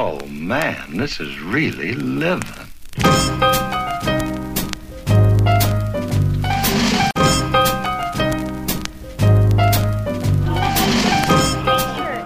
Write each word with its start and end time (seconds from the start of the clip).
Oh, 0.00 0.24
man, 0.26 0.96
this 0.96 1.18
is 1.18 1.40
really 1.40 1.92
living. 1.92 2.68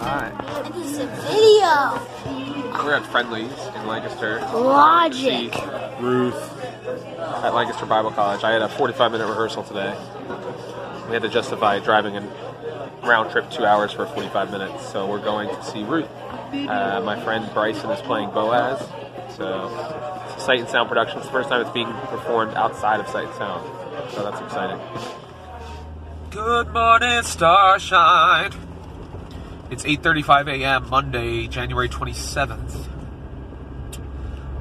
Hi. 0.03 0.71
This 0.75 0.99
is 0.99 1.09
video. 1.31 2.85
We're 2.85 2.93
at 2.93 3.07
Friendly's 3.07 3.51
in 3.75 3.87
Lancaster. 3.87 4.41
Logic. 4.53 5.55
Ruth 5.99 6.35
at 7.43 7.55
Lancaster 7.55 7.87
Bible 7.87 8.11
College. 8.11 8.45
I 8.45 8.51
had 8.51 8.61
a 8.61 8.69
45 8.69 9.13
minute 9.13 9.27
rehearsal 9.27 9.63
today. 9.63 9.97
We 11.07 11.15
had 11.15 11.23
to 11.23 11.31
justify 11.31 11.79
driving 11.79 12.19
a 12.19 12.21
round 13.03 13.31
trip 13.31 13.51
two 13.51 13.65
hours 13.65 13.93
for 13.93 14.05
45 14.05 14.51
minutes. 14.51 14.93
So 14.93 15.07
we're 15.07 15.25
going 15.25 15.49
to 15.49 15.65
see 15.65 15.85
Ruth. 15.85 16.11
Uh, 16.53 17.01
my 17.03 17.19
friend 17.25 17.49
Bryson 17.55 17.91
is 17.91 18.01
playing 18.03 18.31
Boaz. 18.31 18.79
So 19.37 19.71
Sight 20.39 20.61
and 20.61 20.69
Sound 20.69 20.87
production. 20.87 21.19
It's 21.19 21.27
the 21.27 21.33
first 21.33 21.49
time 21.49 21.63
it's 21.63 21.71
being 21.71 21.91
performed 22.09 22.55
outside 22.55 23.01
of 23.01 23.09
Sight 23.09 23.27
and 23.27 23.35
Sound. 23.37 24.13
So 24.13 24.23
that's 24.23 24.41
exciting. 24.43 24.79
Good 26.31 26.71
morning, 26.75 27.23
Starshine. 27.23 28.53
It's 29.71 29.85
8:35 29.85 30.49
a.m. 30.49 30.91
Monday, 30.91 31.47
January 31.47 31.89
27th, 31.89 32.87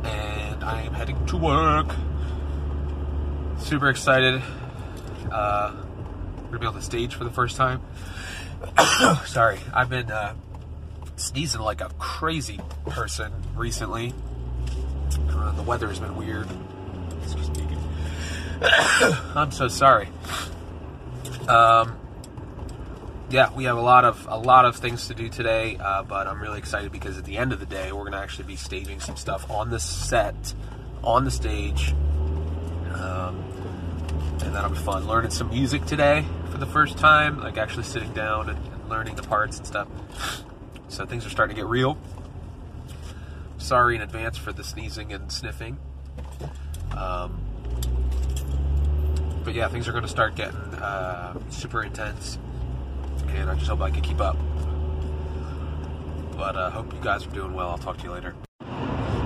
and 0.05 0.63
I 0.63 0.83
am 0.83 0.93
heading 0.93 1.25
to 1.25 1.35
work. 1.35 1.93
Super 3.57 3.89
excited. 3.89 4.41
Uh, 5.29 5.73
we're 6.37 6.43
gonna 6.43 6.59
be 6.59 6.65
on 6.67 6.75
the 6.75 6.81
stage 6.81 7.15
for 7.15 7.25
the 7.25 7.31
first 7.31 7.57
time. 7.57 7.81
Sorry, 9.25 9.59
I've 9.73 9.89
been 9.89 10.09
uh, 10.09 10.35
sneezing 11.21 11.61
like 11.61 11.81
a 11.81 11.89
crazy 11.99 12.59
person 12.87 13.31
recently. 13.55 14.13
Uh, 15.29 15.51
the 15.53 15.63
weather 15.63 15.87
has 15.87 15.99
been 15.99 16.15
weird. 16.15 16.47
I'm 19.35 19.51
so 19.51 19.67
sorry. 19.67 20.07
Um, 21.47 21.97
yeah, 23.29 23.51
we 23.53 23.63
have 23.63 23.77
a 23.77 23.81
lot 23.81 24.05
of 24.05 24.27
a 24.29 24.37
lot 24.37 24.65
of 24.65 24.75
things 24.75 25.07
to 25.07 25.13
do 25.13 25.29
today, 25.29 25.77
uh, 25.77 26.03
but 26.03 26.27
I'm 26.27 26.39
really 26.41 26.59
excited 26.59 26.91
because 26.91 27.17
at 27.17 27.25
the 27.25 27.37
end 27.37 27.53
of 27.53 27.59
the 27.59 27.65
day, 27.65 27.91
we're 27.91 28.01
going 28.01 28.11
to 28.11 28.19
actually 28.19 28.45
be 28.45 28.55
staging 28.55 28.99
some 28.99 29.15
stuff 29.15 29.49
on 29.49 29.69
the 29.69 29.79
set, 29.79 30.53
on 31.03 31.25
the 31.25 31.31
stage, 31.31 31.93
um, 32.93 33.43
and 34.43 34.53
that'll 34.53 34.69
be 34.69 34.77
fun. 34.77 35.07
Learning 35.07 35.31
some 35.31 35.49
music 35.49 35.85
today 35.85 36.23
for 36.51 36.57
the 36.57 36.67
first 36.67 36.97
time, 36.97 37.39
like 37.39 37.57
actually 37.57 37.83
sitting 37.83 38.13
down 38.13 38.49
and, 38.49 38.59
and 38.73 38.89
learning 38.89 39.15
the 39.15 39.23
parts 39.23 39.57
and 39.57 39.65
stuff. 39.65 39.87
So 40.91 41.05
things 41.05 41.25
are 41.25 41.29
starting 41.29 41.55
to 41.55 41.61
get 41.61 41.69
real. 41.69 41.97
Sorry 43.57 43.95
in 43.95 44.01
advance 44.01 44.37
for 44.37 44.51
the 44.51 44.63
sneezing 44.63 45.13
and 45.13 45.31
sniffing. 45.31 45.79
Um, 46.97 47.39
but 49.45 49.53
yeah, 49.53 49.69
things 49.69 49.87
are 49.87 49.93
going 49.93 50.03
to 50.03 50.09
start 50.09 50.35
getting 50.35 50.59
uh, 50.75 51.39
super 51.49 51.81
intense 51.81 52.37
and 53.29 53.49
I 53.49 53.55
just 53.55 53.67
hope 53.69 53.79
I 53.79 53.89
can 53.89 54.01
keep 54.01 54.19
up. 54.19 54.37
But 56.35 56.57
I 56.57 56.63
uh, 56.63 56.69
hope 56.71 56.93
you 56.93 56.99
guys 56.99 57.25
are 57.25 57.31
doing 57.31 57.53
well. 57.53 57.69
I'll 57.69 57.77
talk 57.77 57.97
to 57.99 58.03
you 58.03 58.11
later. 58.11 58.35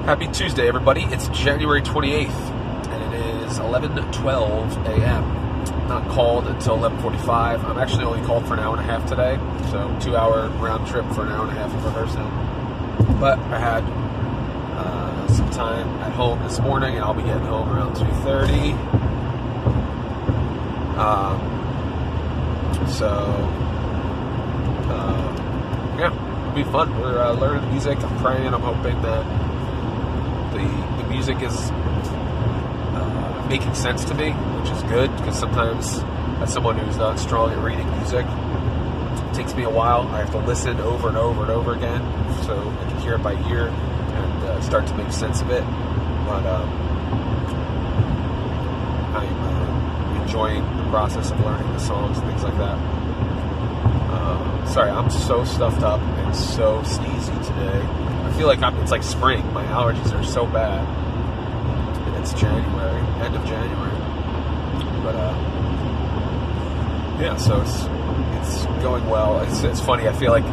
Happy 0.05 0.27
Tuesday, 0.27 0.67
everybody. 0.67 1.01
It's 1.05 1.27
January 1.29 1.81
28th, 1.81 2.29
and 2.89 3.13
it 3.15 3.47
is 3.47 3.57
11:12 3.57 4.85
a.m. 4.85 5.44
Not 5.87 6.07
called 6.09 6.47
until 6.47 6.77
11:45. 6.77 7.63
I'm 7.63 7.77
actually 7.77 8.05
only 8.05 8.25
called 8.25 8.47
for 8.47 8.55
an 8.55 8.59
hour 8.59 8.75
and 8.75 8.81
a 8.81 8.91
half 8.91 9.05
today, 9.07 9.37
so 9.69 9.95
two-hour 10.01 10.49
round 10.57 10.87
trip 10.87 11.05
for 11.13 11.21
an 11.21 11.31
hour 11.31 11.47
and 11.47 11.55
a 11.55 11.59
half 11.61 11.71
of 11.73 11.85
rehearsal. 11.85 12.23
But 13.19 13.37
I 13.37 13.59
had 13.59 13.83
uh, 13.83 15.27
some 15.27 15.49
time 15.51 15.87
at 16.01 16.11
home 16.13 16.41
this 16.41 16.59
morning, 16.59 16.95
and 16.95 17.03
I'll 17.05 17.13
be 17.13 17.21
getting 17.21 17.45
home 17.45 17.69
around 17.69 17.95
2:30. 17.95 18.73
Um, 20.97 21.39
so 22.87 23.09
uh, 24.89 25.35
yeah, 25.99 26.11
it'll 26.41 26.55
be 26.55 26.63
fun. 26.71 26.99
We're 26.99 27.21
uh, 27.21 27.33
learning 27.33 27.69
music. 27.69 27.99
I'm 28.01 28.17
praying. 28.23 28.53
I'm 28.53 28.61
hoping 28.61 28.99
that 29.03 29.23
the 30.51 31.03
the 31.03 31.09
music 31.09 31.41
is 31.43 31.69
making 33.47 33.73
sense 33.75 34.03
to 34.05 34.13
me, 34.13 34.31
which 34.31 34.71
is 34.71 34.83
good 34.83 35.15
because 35.17 35.37
sometimes, 35.37 35.99
as 36.41 36.51
someone 36.51 36.77
who's 36.77 36.97
not 36.97 37.19
strong 37.19 37.51
at 37.51 37.59
reading 37.59 37.89
music, 37.97 38.25
it 38.25 39.33
takes 39.33 39.53
me 39.53 39.63
a 39.63 39.69
while. 39.69 40.01
I 40.09 40.19
have 40.19 40.31
to 40.31 40.39
listen 40.39 40.79
over 40.79 41.07
and 41.09 41.17
over 41.17 41.43
and 41.43 41.51
over 41.51 41.73
again 41.73 42.01
so 42.43 42.57
I 42.57 42.89
can 42.89 42.99
hear 42.99 43.15
it 43.15 43.23
by 43.23 43.33
ear 43.49 43.67
and 43.67 44.43
uh, 44.43 44.61
start 44.61 44.87
to 44.87 44.95
make 44.95 45.11
sense 45.11 45.41
of 45.41 45.49
it. 45.51 45.63
But 46.25 46.45
um, 46.45 46.69
I'm 49.15 49.43
uh, 49.43 50.21
enjoying 50.23 50.63
the 50.77 50.89
process 50.89 51.31
of 51.31 51.39
learning 51.41 51.71
the 51.73 51.79
songs 51.79 52.17
and 52.17 52.27
things 52.27 52.43
like 52.43 52.57
that. 52.57 52.77
Uh, 54.11 54.65
sorry, 54.65 54.89
I'm 54.89 55.09
so 55.09 55.43
stuffed 55.45 55.83
up 55.83 56.01
and 56.01 56.35
so 56.35 56.81
sneezy 56.81 57.45
today. 57.45 57.81
I 58.25 58.33
feel 58.37 58.47
like 58.47 58.61
I'm, 58.61 58.75
it's 58.77 58.91
like 58.91 59.03
spring. 59.03 59.53
My 59.53 59.65
allergies 59.65 60.17
are 60.17 60.23
so 60.23 60.47
bad. 60.47 61.04
It's 62.25 62.33
January, 62.33 63.01
end 63.23 63.35
of 63.35 63.45
January. 63.45 63.99
But 65.03 65.13
uh, 65.13 65.35
yeah, 67.21 67.37
so 67.37 67.61
it's 67.61 67.83
it's 68.41 68.65
going 68.81 69.07
well. 69.07 69.41
It's, 69.41 69.61
it's 69.61 69.79
funny. 69.79 70.07
I 70.07 70.13
feel 70.13 70.31
like 70.31 70.43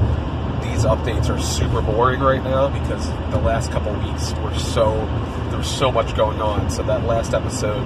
these 0.62 0.84
updates 0.84 1.34
are 1.34 1.41
super 1.41 1.81
boring 1.81 2.21
right 2.21 2.44
now 2.44 2.69
because 2.69 3.09
the 3.31 3.38
last 3.38 3.71
couple 3.71 3.91
weeks 3.94 4.34
were 4.34 4.55
so 4.59 4.97
there 5.49 5.56
was 5.56 5.66
so 5.66 5.91
much 5.91 6.15
going 6.15 6.43
on. 6.43 6.69
So 6.69 6.83
that 6.83 7.05
last 7.05 7.33
episode 7.33 7.83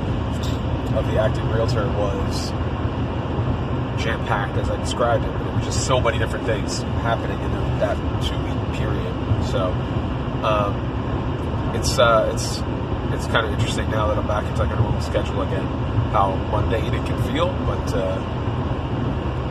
of 0.96 1.06
the 1.06 1.20
Acting 1.20 1.48
Realtor 1.48 1.86
was 1.86 2.50
jam 4.02 4.26
packed 4.26 4.56
as 4.56 4.68
I 4.68 4.78
described 4.78 5.24
it. 5.24 5.28
It 5.28 5.54
was 5.54 5.64
just 5.64 5.86
so 5.86 6.00
many 6.00 6.18
different 6.18 6.44
things 6.44 6.82
happening 7.06 7.38
in 7.40 7.52
that 7.78 7.96
two 8.20 8.36
week 8.38 8.80
period. 8.80 9.14
So 9.46 9.70
um, 10.42 11.72
it's 11.76 12.00
uh, 12.00 12.32
it's 12.34 12.60
it's 13.16 13.26
kind 13.28 13.46
of 13.46 13.52
interesting 13.52 13.90
now 13.90 14.08
that 14.08 14.18
I'm 14.18 14.26
back 14.26 14.44
into 14.44 14.62
like 14.62 14.72
a 14.72 14.76
normal 14.76 15.00
schedule 15.00 15.40
again. 15.40 15.64
How 16.12 16.36
mundane 16.52 16.92
it 16.92 17.06
can 17.06 17.20
feel, 17.32 17.48
but 17.64 17.94
uh, 17.94 18.20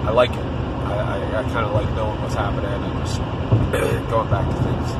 I 0.05 0.11
like 0.11 0.29
it. 0.31 0.45
I, 0.85 0.93
I, 0.93 1.39
I 1.39 1.43
kind 1.49 1.65
of 1.65 1.73
like 1.73 1.89
knowing 1.95 2.21
what's 2.21 2.35
happening 2.35 2.69
and 2.69 3.05
just 3.05 3.17
going 4.09 4.29
back 4.29 4.45
to 4.47 4.55
things 4.61 4.91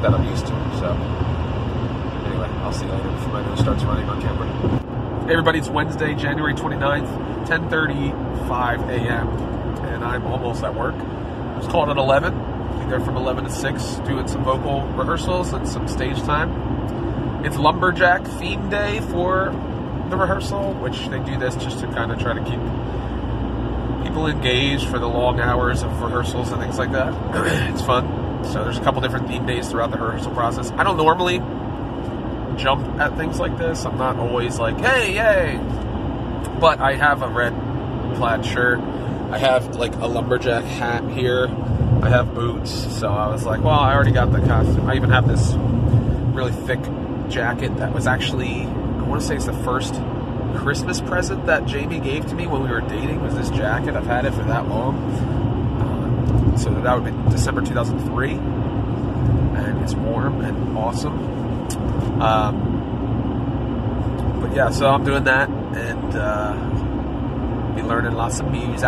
that 0.00 0.14
I'm 0.14 0.24
used 0.24 0.46
to. 0.46 0.52
So 0.80 0.88
anyway, 2.24 2.48
I'll 2.64 2.72
see 2.72 2.86
you 2.86 2.92
later 2.92 3.10
before 3.10 3.32
my 3.34 3.44
nose 3.44 3.60
starts 3.60 3.84
running 3.84 4.08
on 4.08 4.22
camera. 4.22 4.48
Hey 5.26 5.32
everybody, 5.32 5.58
it's 5.58 5.68
Wednesday, 5.68 6.14
January 6.14 6.54
29th, 6.54 7.46
10.35 7.46 8.88
a.m. 8.88 9.28
And 9.84 10.02
I'm 10.02 10.26
almost 10.26 10.64
at 10.64 10.74
work. 10.74 10.94
I 10.94 11.58
was 11.58 11.66
called 11.66 11.90
at 11.90 11.98
11. 11.98 12.32
I'll 12.34 12.80
be 12.80 12.86
there 12.86 13.00
from 13.00 13.16
11 13.16 13.44
to 13.44 13.50
6 13.50 13.94
doing 14.06 14.26
some 14.26 14.42
vocal 14.44 14.86
rehearsals 14.88 15.52
and 15.52 15.68
some 15.68 15.86
stage 15.86 16.18
time. 16.22 16.71
It's 17.44 17.56
Lumberjack 17.56 18.24
theme 18.38 18.70
day 18.70 19.00
for 19.00 19.46
the 20.10 20.16
rehearsal, 20.16 20.74
which 20.74 21.08
they 21.08 21.18
do 21.18 21.36
this 21.38 21.56
just 21.56 21.80
to 21.80 21.86
kind 21.88 22.12
of 22.12 22.20
try 22.20 22.34
to 22.34 22.44
keep 22.44 22.60
people 24.06 24.28
engaged 24.28 24.86
for 24.88 25.00
the 25.00 25.08
long 25.08 25.40
hours 25.40 25.82
of 25.82 26.00
rehearsals 26.00 26.52
and 26.52 26.62
things 26.62 26.78
like 26.78 26.92
that. 26.92 27.12
it's 27.72 27.82
fun. 27.82 28.44
So 28.44 28.62
there's 28.62 28.78
a 28.78 28.82
couple 28.82 29.00
different 29.00 29.26
theme 29.26 29.44
days 29.44 29.68
throughout 29.68 29.90
the 29.90 29.98
rehearsal 29.98 30.32
process. 30.32 30.70
I 30.72 30.84
don't 30.84 30.96
normally 30.96 31.38
jump 32.58 32.86
at 33.00 33.16
things 33.16 33.40
like 33.40 33.58
this. 33.58 33.84
I'm 33.84 33.98
not 33.98 34.16
always 34.16 34.60
like, 34.60 34.78
hey, 34.78 35.14
yay. 35.14 35.56
But 36.60 36.80
I 36.80 36.94
have 36.94 37.22
a 37.22 37.28
red 37.28 37.54
plaid 38.14 38.46
shirt. 38.46 38.78
I 39.32 39.38
have 39.38 39.74
like 39.74 39.94
a 39.96 40.06
lumberjack 40.06 40.62
hat 40.64 41.10
here. 41.10 41.48
I 42.02 42.08
have 42.08 42.34
boots. 42.34 42.70
So 42.98 43.08
I 43.08 43.26
was 43.28 43.44
like, 43.44 43.62
well, 43.62 43.74
I 43.74 43.94
already 43.94 44.12
got 44.12 44.30
the 44.30 44.40
costume. 44.40 44.88
I 44.88 44.94
even 44.94 45.10
have 45.10 45.26
this 45.26 45.54
really 46.34 46.52
thick 46.52 46.80
jacket 47.32 47.76
that 47.78 47.92
was 47.92 48.06
actually, 48.06 48.62
I 48.62 49.02
want 49.02 49.20
to 49.22 49.26
say 49.26 49.34
it's 49.36 49.46
the 49.46 49.52
first 49.64 49.94
Christmas 50.56 51.00
present 51.00 51.46
that 51.46 51.64
Jamie 51.66 51.98
gave 51.98 52.26
to 52.26 52.34
me 52.34 52.46
when 52.46 52.62
we 52.62 52.68
were 52.68 52.82
dating 52.82 53.22
was 53.22 53.34
this 53.34 53.50
jacket. 53.50 53.96
I've 53.96 54.06
had 54.06 54.26
it 54.26 54.34
for 54.34 54.44
that 54.44 54.68
long. 54.68 54.96
Uh, 55.80 56.56
so 56.58 56.70
that 56.70 56.94
would 56.94 57.04
be 57.04 57.30
December 57.30 57.62
2003. 57.62 58.32
And 58.32 59.82
it's 59.82 59.94
warm 59.94 60.42
and 60.42 60.76
awesome. 60.76 61.18
Um, 62.20 62.70
but 64.40 64.54
yeah, 64.54 64.70
so 64.70 64.88
I'm 64.90 65.04
doing 65.04 65.24
that 65.24 65.48
and 65.48 66.14
uh, 66.14 66.54
be 67.74 67.82
learning 67.82 68.12
lots 68.12 68.40
of 68.40 68.50
music. 68.52 68.84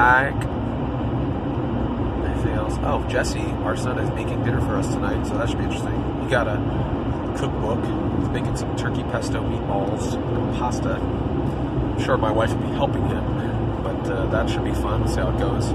Anything 2.24 2.52
else? 2.52 2.74
Oh, 2.82 3.04
Jesse, 3.08 3.40
our 3.40 3.76
son, 3.76 3.98
is 3.98 4.10
making 4.10 4.44
dinner 4.44 4.60
for 4.60 4.76
us 4.76 4.86
tonight, 4.88 5.24
so 5.26 5.38
that 5.38 5.48
should 5.48 5.58
be 5.58 5.64
interesting. 5.64 6.22
He 6.22 6.28
got 6.28 6.46
a 6.46 6.93
cookbook. 7.38 7.84
He's 8.20 8.28
making 8.30 8.56
some 8.56 8.74
turkey 8.76 9.02
pesto 9.04 9.42
meatballs 9.42 10.14
and 10.14 10.56
pasta. 10.56 10.94
I'm 10.94 12.02
sure 12.02 12.16
my 12.16 12.30
wife 12.30 12.50
will 12.54 12.62
be 12.62 12.74
helping 12.74 13.06
him, 13.06 13.82
but 13.82 14.10
uh, 14.10 14.26
that 14.26 14.50
should 14.50 14.64
be 14.64 14.74
fun. 14.74 15.06
See 15.08 15.20
how 15.20 15.30
it 15.30 15.38
goes. 15.38 15.68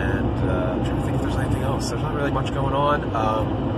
And 0.00 0.50
uh, 0.50 0.72
I'm 0.72 0.84
trying 0.84 0.96
to 0.96 1.02
think 1.02 1.16
if 1.16 1.22
there's 1.22 1.36
anything 1.36 1.62
else. 1.62 1.90
There's 1.90 2.02
not 2.02 2.14
really 2.14 2.30
much 2.30 2.52
going 2.54 2.74
on. 2.74 3.14
Um, 3.14 3.70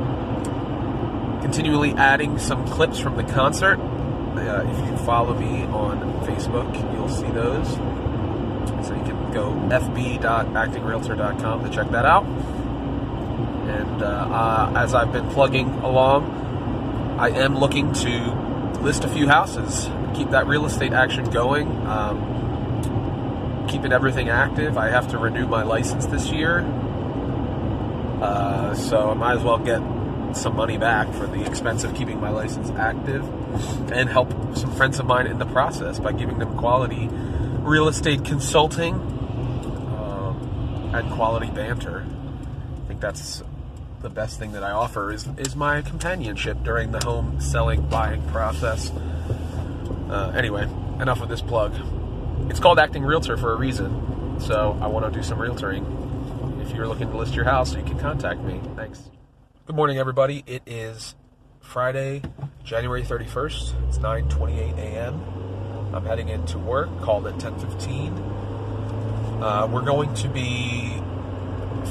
continually 1.43 1.93
adding 1.93 2.39
some 2.39 2.67
clips 2.67 2.99
from 2.99 3.17
the 3.17 3.25
concert. 3.25 3.79
Uh, 3.79 4.65
if 4.67 4.79
you 4.91 4.97
follow 5.05 5.35
me 5.35 5.65
on 5.65 6.01
Facebook, 6.27 6.75
you'll 6.95 7.09
see 7.09 7.29
those. 7.33 7.69
So 8.87 8.95
you 8.95 9.03
can 9.05 9.33
go 9.33 9.53
fb.actingrealtor.com 9.71 11.65
to 11.65 11.71
check 11.71 11.91
that 11.91 12.05
out. 12.05 12.25
And 13.69 14.03
uh, 14.03 14.07
uh, 14.07 14.73
as 14.77 14.95
I've 14.95 15.13
been 15.13 15.29
plugging 15.31 15.69
along, 15.69 17.17
I 17.19 17.31
am 17.31 17.59
looking 17.59 17.93
to 17.93 18.79
list 18.81 19.05
a 19.05 19.09
few 19.09 19.29
houses, 19.29 19.89
keep 20.15 20.31
that 20.31 20.47
real 20.47 20.67
estate 20.67 20.93
action 20.93 21.25
going, 21.31 21.69
um, 21.87 23.67
keeping 23.69 23.93
everything 23.93 24.29
active. 24.29 24.77
I 24.77 24.89
have 24.91 25.09
to 25.09 25.19
renew 25.19 25.47
my 25.47 25.63
license 25.63 26.07
this 26.07 26.31
year, 26.31 26.61
uh, 28.21 28.75
so 28.75 29.11
I 29.11 29.15
might 29.15 29.37
as 29.37 29.43
well 29.43 29.59
get 29.59 29.81
some 30.37 30.57
money 30.57 30.79
back 30.79 31.13
for 31.13 31.27
the 31.27 31.45
expense 31.47 31.85
of 31.85 31.95
keeping 31.95 32.21
my 32.21 32.31
license 32.31 32.71
active 32.71 33.23
and 33.93 34.09
help 34.09 34.31
some 34.57 34.73
friends 34.73 34.99
of 34.99 35.07
mine 35.07 35.27
in 35.27 35.39
the 35.39 35.47
process 35.47 35.99
by 35.99 36.13
giving 36.13 36.39
them 36.39 36.57
quality 36.57 37.09
real 37.61 37.87
estate 37.89 38.25
consulting 38.25 38.95
um, 38.95 40.91
and 40.95 41.11
quality 41.13 41.51
banter. 41.51 42.05
I 42.83 42.89
think 42.89 43.01
that's 43.01 43.43
the 44.03 44.11
best 44.11 44.39
thing 44.39 44.53
that 44.53 44.65
I 44.65 44.73
offer 44.73 45.13
is, 45.13 45.27
is 45.39 45.55
my 45.55 45.81
companionship 45.83 46.63
during 46.65 46.91
the 46.91 47.01
home 47.05 47.41
selling 47.41 47.89
buying 47.89 48.23
process. 48.29 48.91
Uh, 50.11 50.33
anyway, 50.37 50.65
enough 51.01 51.23
of 51.23 51.29
this 51.29 51.41
plug. 51.41 51.75
It's 52.51 52.59
called 52.61 52.79
Acting 52.79 53.05
Realtor 53.05 53.37
for 53.37 53.53
a 53.53 53.57
reason, 53.57 54.41
so 54.41 54.77
I 54.81 54.89
want 54.89 55.07
to 55.07 55.19
do 55.19 55.23
some 55.23 55.39
realtoring. 55.39 56.61
If 56.61 56.75
you're 56.75 56.89
looking 56.89 57.11
to 57.11 57.17
list 57.17 57.35
your 57.35 57.45
house, 57.45 57.75
you 57.75 57.83
can 57.83 57.99
contact 57.99 58.41
me. 58.41 58.61
Thanks. 58.77 59.09
Good 59.67 59.77
morning, 59.77 59.99
everybody. 59.99 60.43
It 60.47 60.63
is 60.67 61.15
Friday, 61.61 62.23
January 62.65 63.03
31st. 63.03 63.89
It's 63.89 63.99
9:28 63.99 64.79
a.m. 64.79 65.23
I'm 65.95 66.05
heading 66.05 66.29
into 66.29 66.59
work. 66.59 66.89
Called 67.03 67.27
at 67.27 67.35
10:15. 67.35 68.19
Uh, 69.41 69.69
we're 69.69 69.83
going 69.83 70.13
to 70.15 70.29
be 70.29 71.01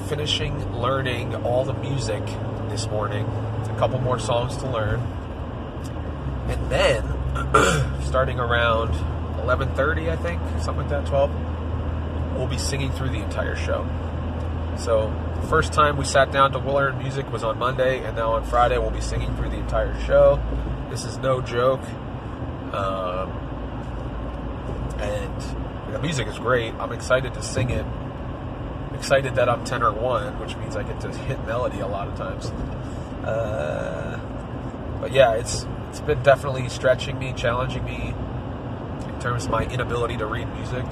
finishing 0.10 0.74
learning 0.74 1.36
all 1.44 1.64
the 1.64 1.74
music 1.74 2.24
this 2.70 2.88
morning. 2.88 3.26
A 3.26 3.76
couple 3.78 4.00
more 4.00 4.20
songs 4.20 4.58
to 4.58 4.68
learn, 4.68 5.00
and 6.48 6.70
then 6.70 7.04
starting 8.04 8.40
around 8.40 8.94
11:30, 9.40 10.10
I 10.10 10.16
think, 10.18 10.42
something 10.62 10.88
like 10.88 10.90
that, 10.90 11.06
12. 11.06 11.32
We'll 12.36 12.48
be 12.48 12.58
singing 12.58 12.92
through 12.92 13.10
the 13.10 13.22
entire 13.22 13.56
show. 13.56 13.88
So, 14.78 15.14
the 15.42 15.48
first 15.48 15.74
time 15.74 15.98
we 15.98 16.06
sat 16.06 16.32
down 16.32 16.52
to 16.54 16.60
learn 16.60 16.98
music 16.98 17.32
was 17.32 17.44
on 17.44 17.60
Monday, 17.60 18.04
and 18.04 18.16
now 18.16 18.34
on 18.34 18.44
Friday 18.46 18.78
we'll 18.78 18.90
be 18.90 19.02
singing 19.02 19.36
through 19.36 19.50
the 19.50 19.58
entire 19.58 20.00
show. 20.06 20.40
This 20.90 21.06
is 21.06 21.18
no 21.18 21.42
joke. 21.42 21.82
Um, 22.74 23.30
and 25.00 25.94
the 25.94 26.00
music 26.00 26.28
is 26.28 26.40
great. 26.40 26.74
I'm 26.76 26.92
excited 26.92 27.34
to 27.34 27.42
sing 27.42 27.70
it. 27.70 27.86
Excited 29.02 29.34
that 29.34 29.50
I'm 29.50 29.66
tenor 29.66 29.92
one, 29.92 30.40
which 30.40 30.56
means 30.58 30.76
I 30.76 30.84
get 30.84 31.02
to 31.02 31.10
hit 31.10 31.44
melody 31.48 31.80
a 31.80 31.88
lot 31.88 32.08
of 32.08 32.16
times. 32.16 32.52
Uh, 33.26 34.20
but 35.02 35.12
yeah, 35.12 35.34
it's 35.34 35.66
it's 35.90 36.00
been 36.02 36.22
definitely 36.22 36.70
stretching 36.70 37.18
me, 37.18 37.34
challenging 37.34 37.84
me 37.84 38.14
in 39.08 39.20
terms 39.20 39.46
of 39.46 39.50
my 39.50 39.66
inability 39.66 40.18
to 40.18 40.28
read 40.28 40.48
music. 40.54 40.86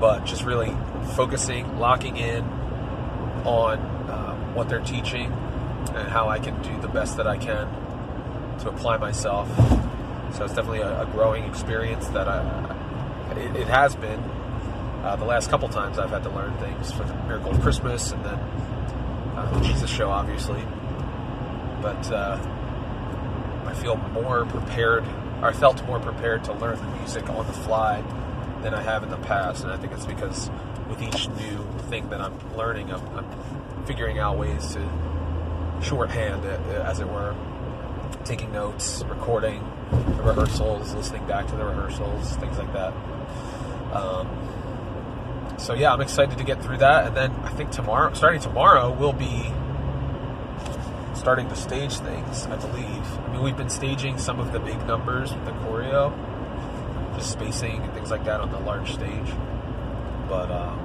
But 0.00 0.24
just 0.24 0.44
really 0.44 0.74
focusing, 1.14 1.78
locking 1.78 2.16
in 2.16 2.42
on 3.44 3.78
um, 4.10 4.54
what 4.54 4.70
they're 4.70 4.80
teaching 4.80 5.30
and 5.94 6.08
how 6.08 6.30
I 6.30 6.38
can 6.38 6.62
do 6.62 6.80
the 6.80 6.88
best 6.88 7.18
that 7.18 7.26
I 7.26 7.36
can 7.36 7.66
to 8.60 8.70
apply 8.70 8.96
myself. 8.96 9.46
So 10.34 10.44
it's 10.44 10.54
definitely 10.54 10.80
a, 10.80 11.02
a 11.02 11.06
growing 11.12 11.44
experience 11.44 12.08
that 12.08 12.28
I, 12.28 13.36
it, 13.36 13.56
it 13.56 13.68
has 13.68 13.94
been. 13.94 14.39
Uh, 15.02 15.16
the 15.16 15.24
last 15.24 15.48
couple 15.48 15.68
times 15.68 15.98
I've 15.98 16.10
had 16.10 16.22
to 16.24 16.30
learn 16.30 16.56
things 16.58 16.92
for 16.92 17.04
the 17.04 17.14
Miracle 17.26 17.52
of 17.52 17.60
Christmas 17.62 18.12
and 18.12 18.22
then 18.24 18.34
uh, 18.34 19.50
the 19.54 19.60
Jesus 19.66 19.88
Show, 19.88 20.10
obviously. 20.10 20.62
But 21.80 22.12
uh, 22.12 22.38
I 23.64 23.74
feel 23.74 23.96
more 23.96 24.44
prepared, 24.44 25.04
or 25.40 25.46
I 25.46 25.52
felt 25.52 25.82
more 25.86 26.00
prepared 26.00 26.44
to 26.44 26.52
learn 26.52 26.76
the 26.76 26.98
music 26.98 27.30
on 27.30 27.46
the 27.46 27.52
fly 27.52 28.02
than 28.62 28.74
I 28.74 28.82
have 28.82 29.02
in 29.02 29.08
the 29.08 29.16
past. 29.16 29.64
And 29.64 29.72
I 29.72 29.78
think 29.78 29.92
it's 29.92 30.04
because 30.04 30.50
with 30.90 31.00
each 31.00 31.28
new 31.30 31.66
thing 31.88 32.10
that 32.10 32.20
I'm 32.20 32.38
learning, 32.54 32.92
I'm, 32.92 33.00
I'm 33.16 33.84
figuring 33.86 34.18
out 34.18 34.36
ways 34.36 34.74
to 34.74 35.80
shorthand 35.82 36.44
it, 36.44 36.60
as 36.76 37.00
it 37.00 37.08
were, 37.08 37.34
taking 38.24 38.52
notes, 38.52 39.02
recording 39.08 39.64
the 39.90 40.22
rehearsals, 40.22 40.92
listening 40.92 41.26
back 41.26 41.46
to 41.46 41.56
the 41.56 41.64
rehearsals, 41.64 42.36
things 42.36 42.58
like 42.58 42.70
that. 42.74 42.92
Um, 43.94 44.28
so 45.60 45.74
yeah, 45.74 45.92
I'm 45.92 46.00
excited 46.00 46.38
to 46.38 46.44
get 46.44 46.62
through 46.62 46.78
that, 46.78 47.06
and 47.06 47.16
then 47.16 47.30
I 47.44 47.50
think 47.50 47.70
tomorrow, 47.70 48.12
starting 48.14 48.40
tomorrow, 48.40 48.90
we'll 48.90 49.12
be 49.12 49.52
starting 51.14 51.48
to 51.48 51.56
stage 51.56 51.98
things. 51.98 52.46
I 52.46 52.56
believe. 52.56 53.18
I 53.18 53.32
mean, 53.32 53.42
we've 53.42 53.56
been 53.56 53.70
staging 53.70 54.16
some 54.18 54.40
of 54.40 54.52
the 54.52 54.58
big 54.58 54.86
numbers 54.86 55.32
with 55.34 55.44
the 55.44 55.52
choreo, 55.52 56.12
just 57.14 57.32
spacing 57.32 57.82
and 57.82 57.92
things 57.92 58.10
like 58.10 58.24
that 58.24 58.40
on 58.40 58.50
the 58.50 58.58
large 58.60 58.94
stage. 58.94 59.32
But 60.28 60.50
um, 60.50 60.78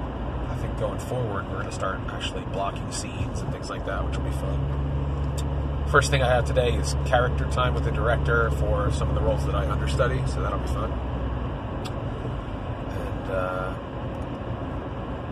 I 0.50 0.56
think 0.56 0.78
going 0.78 0.98
forward, 0.98 1.48
we're 1.48 1.54
going 1.54 1.66
to 1.66 1.72
start 1.72 2.00
actually 2.08 2.42
blocking 2.52 2.92
scenes 2.92 3.40
and 3.40 3.50
things 3.52 3.70
like 3.70 3.86
that, 3.86 4.04
which 4.04 4.18
will 4.18 4.24
be 4.24 4.36
fun. 4.36 5.86
First 5.90 6.10
thing 6.10 6.22
I 6.22 6.28
have 6.28 6.44
today 6.44 6.74
is 6.74 6.96
character 7.06 7.48
time 7.50 7.72
with 7.72 7.84
the 7.84 7.92
director 7.92 8.50
for 8.50 8.92
some 8.92 9.08
of 9.08 9.14
the 9.14 9.22
roles 9.22 9.46
that 9.46 9.54
I 9.54 9.66
understudy, 9.70 10.20
so 10.26 10.42
that'll 10.42 10.58
be 10.58 10.66
fun. 10.66 10.92
And 12.90 13.30
uh, 13.30 13.74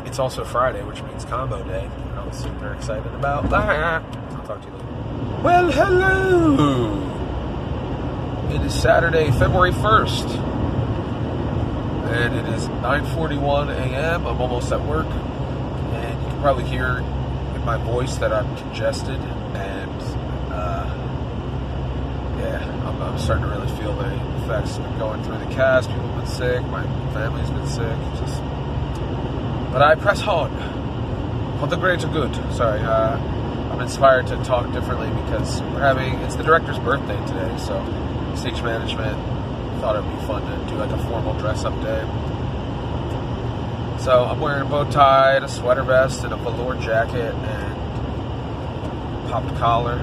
it's 0.05 0.19
also 0.19 0.45
Friday, 0.45 0.83
which 0.85 1.03
means 1.03 1.25
combo 1.25 1.63
day, 1.65 1.89
I'm 2.17 2.33
super 2.33 2.75
excited 2.75 3.13
about 3.15 3.49
that. 3.51 4.03
I'll 4.03 4.47
talk 4.47 4.61
to 4.63 4.69
you 4.69 4.75
later. 4.75 5.43
Well, 5.43 5.71
hello! 5.71 7.11
It 8.55 8.63
is 8.63 8.75
Saturday, 8.75 9.31
February 9.33 9.73
1st, 9.73 10.31
and 12.13 12.35
it 12.35 12.55
is 12.55 12.69
9.41 12.69 13.69
a.m. 13.71 14.27
I'm 14.27 14.41
almost 14.41 14.71
at 14.73 14.81
work, 14.83 15.07
and 15.07 16.23
you 16.23 16.29
can 16.29 16.41
probably 16.41 16.65
hear 16.65 16.99
in 16.99 17.65
my 17.65 17.77
voice 17.79 18.17
that 18.17 18.33
I'm 18.33 18.57
congested, 18.57 19.19
and 19.57 20.01
uh, 20.53 20.87
yeah, 22.39 22.63
I'm, 22.87 23.03
I'm 23.03 23.19
starting 23.19 23.45
to 23.45 23.51
really 23.51 23.69
feel 23.79 23.95
the 23.97 24.15
effects 24.45 24.77
of 24.79 24.99
going 24.99 25.23
through 25.25 25.39
the 25.39 25.47
cast. 25.55 25.89
People 25.89 26.07
have 26.09 26.19
been 26.19 26.27
sick, 26.27 26.63
my 26.67 26.83
family's 27.13 27.51
been 27.51 27.67
sick, 27.67 27.99
just 28.21 28.34
but 29.75 29.83
I 29.83 29.97
press 29.97 30.21
hard 30.21 30.53
for 31.59 31.67
the 31.67 31.75
greater 31.75 32.07
good. 32.07 32.33
Sorry, 32.55 32.79
uh, 32.81 33.17
I'm 33.73 33.81
inspired 33.81 34.29
to 34.29 34.37
talk 34.45 34.73
differently 34.73 35.09
because 35.25 35.63
we're 35.63 35.81
having 35.81 36.15
it's 36.21 36.37
the 36.37 36.45
director's 36.45 36.79
birthday 36.79 37.17
today, 37.27 37.53
so 37.59 37.83
stage 38.37 38.63
management 38.63 39.19
thought 39.81 39.97
it'd 39.97 40.09
be 40.09 40.27
fun 40.29 40.43
to 40.43 40.71
do 40.71 40.77
like 40.79 40.93
a 40.93 40.99
formal 41.09 41.37
dress 41.41 41.65
up 41.65 41.75
day. 41.83 42.03
So 44.01 44.25
I'm 44.25 44.39
wearing 44.39 44.63
a 44.63 44.65
bow 44.65 44.89
tie, 44.89 45.35
and 45.35 45.45
a 45.45 45.49
sweater 45.49 45.83
vest, 45.83 46.23
and 46.23 46.33
a 46.33 46.37
velour 46.37 46.81
jacket, 46.81 47.35
and 47.35 49.29
popped 49.29 49.57
collar. 49.57 49.99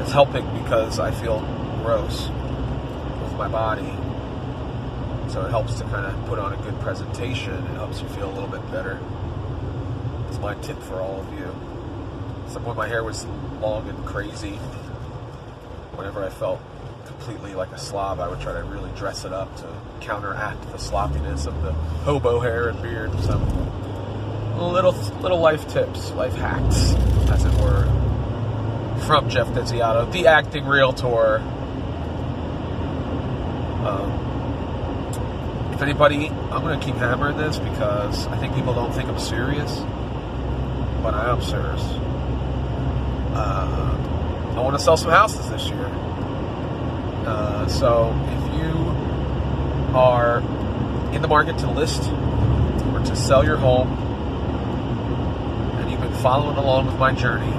It's 0.00 0.12
helping 0.12 0.46
because 0.62 1.00
I 1.00 1.10
feel 1.10 1.40
gross 1.82 2.28
with 2.28 3.32
my 3.32 3.48
body 3.48 3.92
so 5.32 5.46
it 5.46 5.50
helps 5.50 5.76
to 5.78 5.84
kind 5.84 6.04
of 6.04 6.26
put 6.26 6.38
on 6.38 6.52
a 6.52 6.56
good 6.58 6.78
presentation. 6.80 7.54
It 7.54 7.74
helps 7.74 8.02
you 8.02 8.08
feel 8.08 8.30
a 8.30 8.34
little 8.34 8.50
bit 8.50 8.60
better. 8.70 9.00
It's 10.28 10.38
my 10.38 10.54
tip 10.56 10.78
for 10.82 11.00
all 11.00 11.20
of 11.20 11.32
you. 11.32 11.46
So 12.52 12.60
when 12.60 12.76
my 12.76 12.86
hair 12.86 13.02
was 13.02 13.24
long 13.62 13.88
and 13.88 14.04
crazy, 14.04 14.56
whenever 15.96 16.22
I 16.22 16.28
felt 16.28 16.60
completely 17.06 17.54
like 17.54 17.72
a 17.72 17.78
slob, 17.78 18.20
I 18.20 18.28
would 18.28 18.42
try 18.42 18.52
to 18.52 18.62
really 18.64 18.90
dress 18.90 19.24
it 19.24 19.32
up 19.32 19.56
to 19.56 19.74
counteract 20.00 20.70
the 20.70 20.78
sloppiness 20.78 21.46
of 21.46 21.62
the 21.62 21.72
hobo 21.72 22.38
hair 22.40 22.68
and 22.68 22.82
beard. 22.82 23.10
So 23.22 23.38
little 24.58 24.92
little 25.22 25.40
life 25.40 25.66
tips, 25.66 26.10
life 26.10 26.34
hacks, 26.34 26.92
as 27.30 27.46
it 27.46 27.54
were, 27.54 27.84
from 29.06 29.30
Jeff 29.30 29.48
Desiato, 29.48 30.12
the 30.12 30.26
acting 30.26 30.66
realtor. 30.66 31.38
Um, 33.86 34.21
anybody, 35.82 36.28
I'm 36.28 36.62
going 36.62 36.78
to 36.78 36.84
keep 36.84 36.94
hammering 36.96 37.36
this 37.36 37.58
because 37.58 38.26
I 38.28 38.36
think 38.38 38.54
people 38.54 38.74
don't 38.74 38.92
think 38.92 39.08
I'm 39.08 39.18
serious, 39.18 39.78
but 41.02 41.14
I 41.14 41.30
am 41.30 41.42
serious. 41.42 41.82
Uh, 43.34 44.54
I 44.56 44.60
want 44.60 44.76
to 44.76 44.82
sell 44.82 44.96
some 44.96 45.10
houses 45.10 45.50
this 45.50 45.66
year. 45.68 45.86
Uh, 47.26 47.66
so 47.68 48.12
if 48.26 48.54
you 48.62 48.72
are 49.96 50.38
in 51.14 51.22
the 51.22 51.28
market 51.28 51.58
to 51.58 51.70
list 51.70 52.02
or 52.92 53.00
to 53.04 53.16
sell 53.16 53.44
your 53.44 53.56
home, 53.56 53.88
and 55.78 55.90
you've 55.90 56.00
been 56.00 56.14
following 56.14 56.56
along 56.56 56.86
with 56.86 56.96
my 56.98 57.12
journey, 57.12 57.52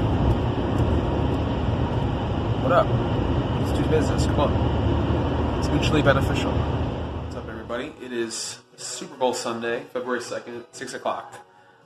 What 2.63 2.71
up? 2.71 2.87
Let's 3.59 3.77
do 3.77 3.85
business. 3.89 4.25
Come 4.25 4.39
on. 4.39 5.59
It's 5.59 5.67
mutually 5.67 6.01
beneficial. 6.01 6.53
Everybody? 7.73 8.05
It 8.05 8.13
is 8.13 8.59
Super 8.77 9.15
Bowl 9.15 9.33
Sunday, 9.33 9.81
February 9.93 10.19
2nd, 10.19 10.65
6 10.73 10.93
o'clock. 10.93 11.33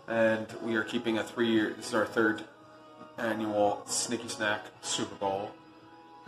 And 0.06 0.46
we 0.62 0.75
are 0.75 0.84
keeping 0.84 1.17
a 1.17 1.24
three 1.24 1.48
year, 1.48 1.74
this 1.77 1.88
is 1.88 1.94
our 1.94 2.06
third 2.06 2.44
annual 3.17 3.84
Snicky 3.88 4.29
Snack 4.29 4.65
Super 4.82 5.15
Bowl. 5.15 5.51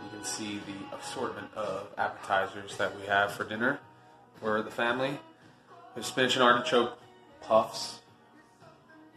You 0.02 0.08
can 0.08 0.24
see 0.24 0.60
the 0.60 0.96
assortment 0.96 1.52
of 1.54 1.88
appetizers 1.98 2.78
that 2.78 2.98
we 2.98 3.04
have 3.04 3.32
for 3.32 3.44
dinner 3.44 3.80
for 4.40 4.62
the 4.62 4.70
family. 4.70 5.18
There's 5.94 6.06
spinach 6.06 6.36
and 6.36 6.42
artichoke 6.42 6.98
puffs. 7.42 7.98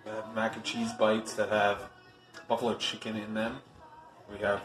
We 0.04 0.12
have 0.12 0.36
mac 0.36 0.58
and 0.58 0.64
cheese 0.66 0.92
bites 1.00 1.36
that 1.36 1.48
have 1.48 1.84
buffalo 2.50 2.76
chicken 2.76 3.16
in 3.16 3.34
them. 3.34 3.60
We 4.30 4.40
have 4.40 4.62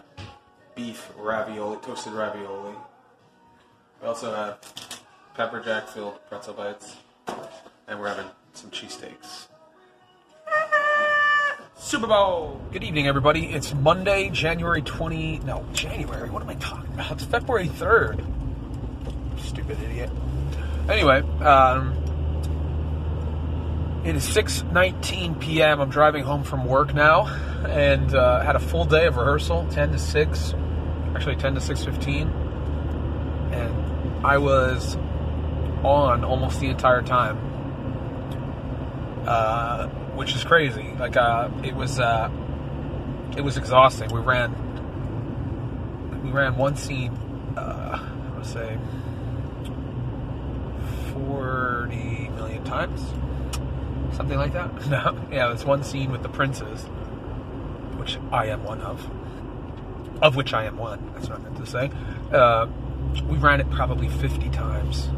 beef 0.75 1.09
ravioli, 1.17 1.77
toasted 1.83 2.15
ravioli. 2.15 2.75
We 4.03 4.09
also 4.09 4.35
have 4.35 4.59
pepper 5.39 5.61
jack 5.61 5.87
filled 5.87 6.19
pretzel 6.29 6.53
bites. 6.53 6.97
And 7.87 8.01
we're 8.01 8.09
having 8.09 8.27
some 8.55 8.71
cheesesteaks. 8.71 9.47
Super 11.77 12.09
Bowl! 12.09 12.61
Good 12.73 12.83
evening, 12.83 13.07
everybody. 13.07 13.47
It's 13.47 13.73
Monday, 13.73 14.31
January 14.31 14.83
20. 14.83 15.39
No, 15.45 15.65
January. 15.73 16.29
What 16.29 16.43
am 16.43 16.49
I 16.49 16.57
talking 16.57 16.93
about? 16.93 17.13
It's 17.13 17.25
February 17.25 17.69
3rd. 17.69 18.25
Stupid 19.39 19.81
idiot. 19.81 20.11
Anyway, 20.89 21.21
um, 21.41 21.93
it 24.05 24.17
is 24.17 24.25
6:19 24.25 25.39
p.m. 25.39 25.81
I'm 25.81 25.89
driving 25.89 26.25
home 26.25 26.43
from 26.43 26.65
work 26.65 26.95
now, 26.95 27.27
and 27.69 28.13
uh, 28.13 28.43
had 28.43 28.57
a 28.57 28.61
full 28.61 28.87
day 28.87 29.07
of 29.07 29.17
rehearsal, 29.17 29.69
10 29.71 29.93
to 29.93 29.99
6, 30.01 30.55
actually 31.15 31.37
10 31.37 31.55
to 31.55 31.61
6:15, 31.61 32.29
and 33.53 34.27
I 34.27 34.39
was 34.39 34.99
on 35.85 36.25
almost 36.25 36.61
the 36.61 36.69
entire 36.69 37.03
time, 37.03 37.37
uh, 39.27 39.89
which 40.15 40.35
is 40.35 40.45
crazy. 40.45 40.95
Like 40.99 41.17
uh, 41.17 41.49
it 41.63 41.75
was, 41.75 41.99
uh, 42.01 42.31
it 43.37 43.43
was 43.43 43.57
exhausting. 43.57 44.11
We 44.11 44.21
ran, 44.21 44.55
we 46.23 46.31
ran 46.31 46.57
one 46.57 46.77
scene. 46.77 47.13
Uh, 47.57 47.99
I 48.01 48.37
would 48.37 48.47
say 48.47 48.79
40 51.13 52.29
million 52.31 52.65
times 52.65 53.03
something 54.19 54.37
like 54.37 54.53
that. 54.53 54.69
No, 54.89 55.17
yeah, 55.31 55.49
there's 55.49 55.65
one 55.65 55.83
scene 55.83 56.11
with 56.11 56.23
the 56.23 56.29
princes, 56.29 56.83
which 57.97 58.19
I 58.33 58.47
am 58.47 58.65
one 58.65 58.81
of, 58.81 59.09
of 60.21 60.37
which 60.37 60.53
I 60.53 60.65
am 60.65 60.77
one. 60.77 61.13
That's 61.15 61.29
what 61.29 61.39
I 61.39 61.43
meant 61.43 61.57
to 61.57 61.67
say. 61.67 61.91
Uh, 62.33 62.67
we 63.29 63.39
ran 63.39 63.61
it 63.61 63.71
probably 63.71 64.09
50 64.09 64.51
times, 64.51 65.09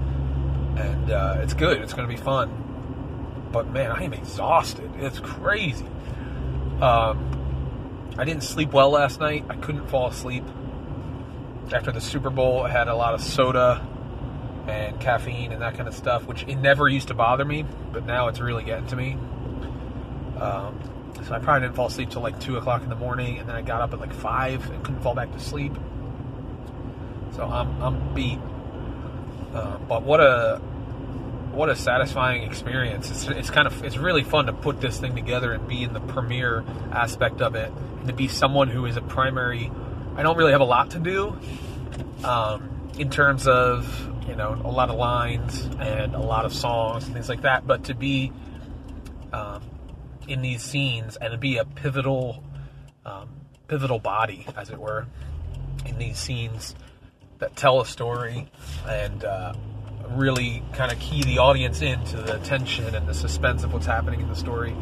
and 0.77 1.11
uh, 1.11 1.39
it's 1.41 1.55
good. 1.55 1.81
It's 1.81 1.93
going 1.93 2.09
to 2.09 2.15
be 2.15 2.21
fun. 2.21 3.49
But 3.53 3.69
man, 3.69 3.91
I 3.91 4.05
am 4.05 4.13
exhausted. 4.13 4.91
It's 4.97 5.19
crazy. 5.19 5.87
Um, 6.81 8.13
I 8.17 8.25
didn't 8.25 8.43
sleep 8.43 8.73
well 8.73 8.91
last 8.91 9.21
night. 9.21 9.45
I 9.49 9.57
couldn't 9.57 9.89
fall 9.89 10.09
asleep. 10.09 10.45
After 11.73 11.93
the 11.93 12.01
Super 12.01 12.31
Bowl, 12.31 12.63
I 12.63 12.71
had 12.71 12.89
a 12.89 12.95
lot 12.95 13.15
of 13.15 13.21
soda 13.21 13.87
and 14.67 15.01
caffeine 15.01 15.53
and 15.53 15.63
that 15.63 15.77
kind 15.77 15.89
of 15.89 15.95
stuff, 15.95 16.27
which 16.27 16.43
it 16.45 16.57
never 16.57 16.89
used 16.89 17.09
to 17.09 17.15
bother 17.15 17.45
me, 17.45 17.65
but 17.93 18.05
now 18.05 18.29
it's 18.29 18.41
really 18.41 18.65
getting 18.65 18.87
to 18.87 18.97
me. 18.97 19.17
Um, 20.39 20.79
so 21.27 21.35
I 21.35 21.39
probably 21.39 21.67
didn't 21.67 21.77
fall 21.77 21.87
asleep 21.87 22.11
till 22.11 22.23
like 22.23 22.41
two 22.41 22.57
o'clock 22.57 22.83
in 22.83 22.89
the 22.89 22.97
morning, 22.97 23.39
and 23.39 23.49
then 23.49 23.57
I 23.57 23.63
got 23.63 23.81
up 23.81 23.93
at 23.93 24.01
like 24.01 24.13
five 24.13 24.69
and 24.71 24.83
couldn't 24.83 25.03
fall 25.03 25.15
back 25.15 25.33
to 25.33 25.41
sleep. 25.41 25.73
So 27.35 27.45
I'm 27.45 27.83
I'm 27.83 28.15
beat. 28.15 28.39
Uh, 29.55 29.79
but 29.79 30.03
what 30.03 30.21
a 30.21 30.61
what 31.53 31.69
a 31.69 31.77
satisfying 31.77 32.45
experience! 32.45 33.11
It's, 33.11 33.27
it's 33.27 33.51
kind 33.51 33.67
of 33.67 33.85
it's 33.85 33.97
really 33.97 34.23
fun 34.23 34.47
to 34.47 34.53
put 34.53 34.81
this 34.81 34.99
thing 34.99 35.15
together 35.15 35.53
and 35.53 35.67
be 35.67 35.83
in 35.83 35.93
the 35.93 36.01
premiere 36.01 36.65
aspect 36.93 37.41
of 37.41 37.55
it, 37.55 37.73
and 37.99 38.09
to 38.09 38.15
be 38.15 38.29
someone 38.29 38.69
who 38.69 38.87
is 38.87 38.97
a 38.97 39.03
primary. 39.03 39.71
I 40.17 40.23
don't 40.23 40.37
really 40.37 40.53
have 40.53 40.61
a 40.61 40.65
lot 40.65 40.91
to 40.91 40.99
do 40.99 41.39
um, 42.25 42.91
in 42.99 43.11
terms 43.11 43.47
of 43.47 44.11
you 44.31 44.37
know, 44.37 44.61
a 44.65 44.71
lot 44.71 44.91
of 44.91 44.97
lines 44.97 45.65
and 45.81 46.15
a 46.15 46.21
lot 46.21 46.45
of 46.45 46.55
songs 46.55 47.05
and 47.05 47.13
things 47.13 47.29
like 47.29 47.43
that. 47.43 47.67
But 47.67 47.85
to 47.85 47.95
be 47.95 48.33
um, 49.33 49.63
in 50.29 50.41
these 50.41 50.63
scenes 50.63 51.17
and 51.17 51.33
to 51.33 51.37
be 51.37 51.57
a 51.57 51.65
pivotal, 51.65 52.45
um, 53.05 53.29
pivotal 53.67 53.99
body, 53.99 54.47
as 54.57 54.71
it 54.71 54.79
were, 54.79 55.07
in 55.85 55.99
these 55.99 56.17
scenes 56.17 56.77
that 57.41 57.57
tell 57.57 57.81
a 57.81 57.87
story 57.87 58.47
and 58.89 59.25
uh, 59.25 59.53
really 60.11 60.63
kind 60.73 60.93
of 60.93 60.99
key 60.99 61.23
the 61.25 61.39
audience 61.39 61.83
into 61.83 62.17
the 62.17 62.39
tension 62.39 62.95
and 62.95 63.09
the 63.09 63.15
suspense 63.15 63.65
of 63.65 63.73
what's 63.73 63.87
happening 63.87 64.21
in 64.21 64.29
the 64.29 64.37
story. 64.37 64.75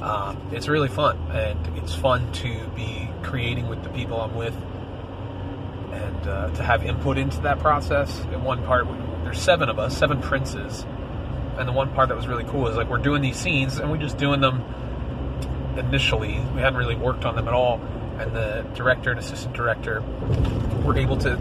Um, 0.00 0.36
it's 0.50 0.66
really 0.68 0.88
fun, 0.88 1.16
and 1.30 1.78
it's 1.78 1.94
fun 1.94 2.32
to 2.32 2.66
be 2.74 3.08
creating 3.22 3.68
with 3.68 3.82
the 3.84 3.90
people 3.90 4.20
I'm 4.20 4.34
with 4.34 4.54
and 5.92 6.26
uh, 6.26 6.50
to 6.50 6.62
have 6.62 6.84
input 6.84 7.18
into 7.18 7.40
that 7.42 7.60
process. 7.60 8.18
In 8.32 8.42
one 8.42 8.64
part, 8.64 8.86
there's 9.22 9.40
seven 9.40 9.68
of 9.68 9.78
us, 9.78 9.96
seven 9.96 10.20
princes, 10.20 10.84
and 11.58 11.68
the 11.68 11.72
one 11.72 11.92
part 11.92 12.08
that 12.08 12.16
was 12.16 12.26
really 12.26 12.44
cool 12.44 12.66
is 12.66 12.76
like 12.76 12.88
we're 12.88 12.98
doing 12.98 13.22
these 13.22 13.36
scenes 13.36 13.78
and 13.78 13.90
we're 13.90 13.98
just 13.98 14.16
doing 14.16 14.40
them 14.40 14.64
initially. 15.76 16.40
We 16.54 16.60
hadn't 16.60 16.76
really 16.76 16.96
worked 16.96 17.24
on 17.24 17.36
them 17.36 17.46
at 17.46 17.54
all, 17.54 17.80
and 18.18 18.34
the 18.34 18.66
director 18.74 19.10
and 19.10 19.20
assistant 19.20 19.54
director 19.54 20.02
were 20.84 20.96
able 20.96 21.18
to 21.18 21.38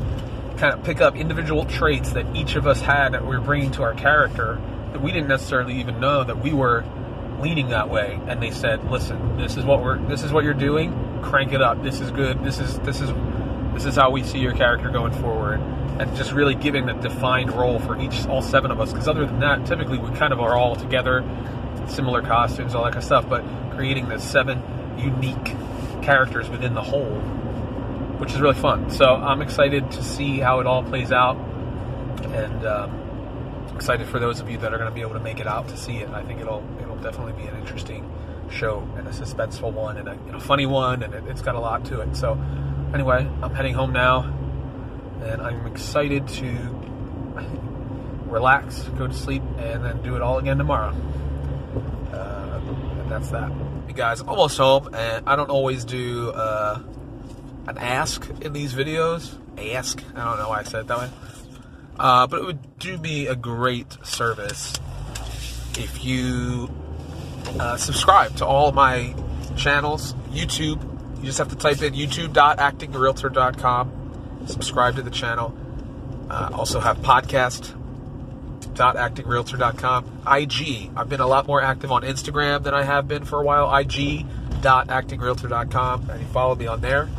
kind 0.58 0.74
of 0.74 0.84
pick 0.84 1.02
up 1.02 1.16
individual 1.16 1.66
traits 1.66 2.12
that 2.12 2.36
each 2.36 2.56
of 2.56 2.68
us 2.68 2.82
had 2.82 3.14
that 3.14 3.22
we 3.22 3.36
were 3.36 3.42
bringing 3.42 3.72
to 3.72 3.84
our 3.84 3.94
character 3.94 4.62
that 4.92 5.02
we 5.02 5.12
didn't 5.12 5.30
necessarily 5.30 5.80
even 5.80 6.00
know 6.00 6.24
that 6.24 6.40
we 6.40 6.54
were 6.54 6.84
leaning 7.40 7.70
that 7.70 7.90
way. 7.90 8.20
And 8.28 8.42
they 8.42 8.52
said 8.52 8.90
listen 8.90 9.38
this 9.38 9.58
is 9.58 9.66
what 9.66 9.82
we're 9.82 9.98
this 10.08 10.24
is 10.24 10.32
what 10.32 10.44
you're 10.44 10.54
doing. 10.54 10.92
Crank 11.24 11.54
it 11.54 11.62
up. 11.62 11.82
This 11.84 12.00
is 12.00 12.12
good. 12.12 12.44
This 12.44 12.60
is 12.60 12.80
this 12.80 13.02
is 13.02 13.12
this 13.74 13.86
is 13.86 13.96
how 13.96 14.12
we 14.12 14.24
see 14.24 14.40
your 14.40 14.54
character 14.54 14.90
going 14.90 15.14
forward. 15.14 15.60
And 16.00 16.16
just 16.16 16.32
really 16.32 16.56
giving 16.56 16.90
a 16.90 17.00
defined 17.00 17.52
role 17.54 17.80
for 17.80 18.00
each 18.00 18.26
all 18.28 18.42
seven 18.42 18.72
of 18.72 18.80
us. 18.80 18.92
Because 18.92 19.08
other 19.08 19.26
than 19.26 19.40
that 19.40 19.66
typically 19.66 19.98
we 19.98 20.10
kind 20.18 20.34
of 20.34 20.40
are 20.40 20.56
all 20.56 20.76
together. 20.76 21.24
Similar 21.88 22.22
costumes 22.22 22.76
all 22.76 22.84
that 22.84 22.94
kind 22.94 23.04
of 23.04 23.06
stuff 23.06 23.28
but 23.28 23.44
creating 23.76 24.10
the 24.10 24.20
seven 24.20 24.62
unique 24.98 25.56
characters 26.02 26.50
within 26.50 26.74
the 26.74 26.82
whole 26.82 27.22
which 28.22 28.32
is 28.32 28.40
really 28.40 28.56
fun 28.56 28.90
so 28.90 29.16
i'm 29.16 29.42
excited 29.42 29.90
to 29.92 30.04
see 30.04 30.40
how 30.40 30.60
it 30.60 30.68
all 30.68 30.84
plays 30.84 31.12
out 31.12 31.36
and 32.34 32.66
um, 32.66 33.72
excited 33.76 34.08
for 34.08 34.20
those 34.20 34.40
of 34.40 34.50
you 34.50 34.58
that 34.58 34.74
are 34.74 34.78
going 34.78 34.90
to 34.90 34.96
be 34.96 35.02
able 35.02 35.14
to 35.14 35.20
make 35.20 35.40
it 35.40 35.48
out 35.48 35.68
to 35.68 35.76
see 35.76 35.98
it 35.98 36.10
i 36.10 36.24
think 36.24 36.40
it'll 36.40 36.64
it'll 36.80 36.96
definitely 36.98 37.34
be 37.34 37.48
an 37.48 37.58
interesting 37.58 38.10
show 38.50 38.88
and 38.98 39.08
a 39.08 39.12
suspenseful 39.12 39.74
one 39.74 39.98
and 39.98 40.08
a 40.08 40.40
funny 40.40 40.66
one 40.66 41.04
and 41.04 41.14
it, 41.14 41.24
it's 41.28 41.42
got 41.42 41.56
a 41.56 41.60
lot 41.60 41.84
to 41.84 42.00
it 42.00 42.16
so 42.16 42.38
anyway, 42.94 43.28
I'm 43.42 43.54
heading 43.54 43.74
home 43.74 43.94
now, 43.94 44.24
and 45.24 45.42
I'm 45.42 45.66
excited 45.68 46.28
to 46.28 46.48
relax, 48.26 48.84
go 48.98 49.08
to 49.08 49.14
sleep, 49.14 49.44
and 49.58 49.84
then 49.84 50.02
do 50.02 50.16
it 50.16 50.22
all 50.22 50.38
again 50.38 50.58
tomorrow. 50.58 50.94
Uh, 52.12 52.60
and 53.02 53.12
that's 53.12 53.30
that. 53.30 53.52
Hey 53.88 53.94
guys, 53.94 54.22
almost 54.22 54.58
home, 54.58 54.94
and 54.94 55.28
I 55.28 55.36
don't 55.36 55.50
always 55.50 55.86
do 55.86 56.32
uh, 56.32 56.80
an 57.68 57.78
ask 57.78 58.28
in 58.42 58.54
these 58.54 58.74
videos. 58.74 59.38
Ask, 59.58 60.02
I 60.16 60.24
don't 60.26 60.40
know 60.40 60.50
why 60.50 60.60
I 60.60 60.64
said 60.64 60.82
it 60.82 60.88
that 60.88 60.98
way. 60.98 61.10
Uh, 62.00 62.28
but 62.28 62.40
it 62.40 62.46
would 62.46 62.80
do 62.80 62.98
me 62.98 63.28
a 63.28 63.36
great 63.36 63.98
service 64.04 64.74
if 65.78 66.04
you 66.04 66.72
uh, 67.60 67.78
subscribe 67.78 68.36
to 68.38 68.46
all 68.46 68.72
my 68.72 69.14
channels, 69.56 70.14
YouTube, 70.32 70.82
you 71.20 71.26
just 71.26 71.38
have 71.38 71.50
to 71.50 71.56
type 71.56 71.82
in 71.82 71.94
youtube.actingrealtor.com, 71.94 74.46
subscribe 74.48 74.96
to 74.96 75.02
the 75.02 75.12
channel. 75.12 75.54
Uh, 76.30 76.50
also 76.54 76.80
have 76.80 77.00
podcast 77.00 77.76
podcast.actingrealtor.com. 78.72 80.22
IG, 80.28 80.92
I've 80.96 81.10
been 81.10 81.20
a 81.20 81.28
lot 81.28 81.46
more 81.48 81.62
active 81.62 81.92
on 81.92 82.04
Instagram 82.04 82.64
than 82.64 82.74
I 82.74 82.84
have 82.84 83.06
been 83.08 83.26
for 83.26 83.42
a 83.42 83.44
while. 83.44 83.76
IG.actingrealtor.com. 83.76 86.10
And 86.10 86.22
you 86.22 86.28
follow 86.28 86.56
me 86.56 86.68
on 86.68 86.80
there. 86.82 87.10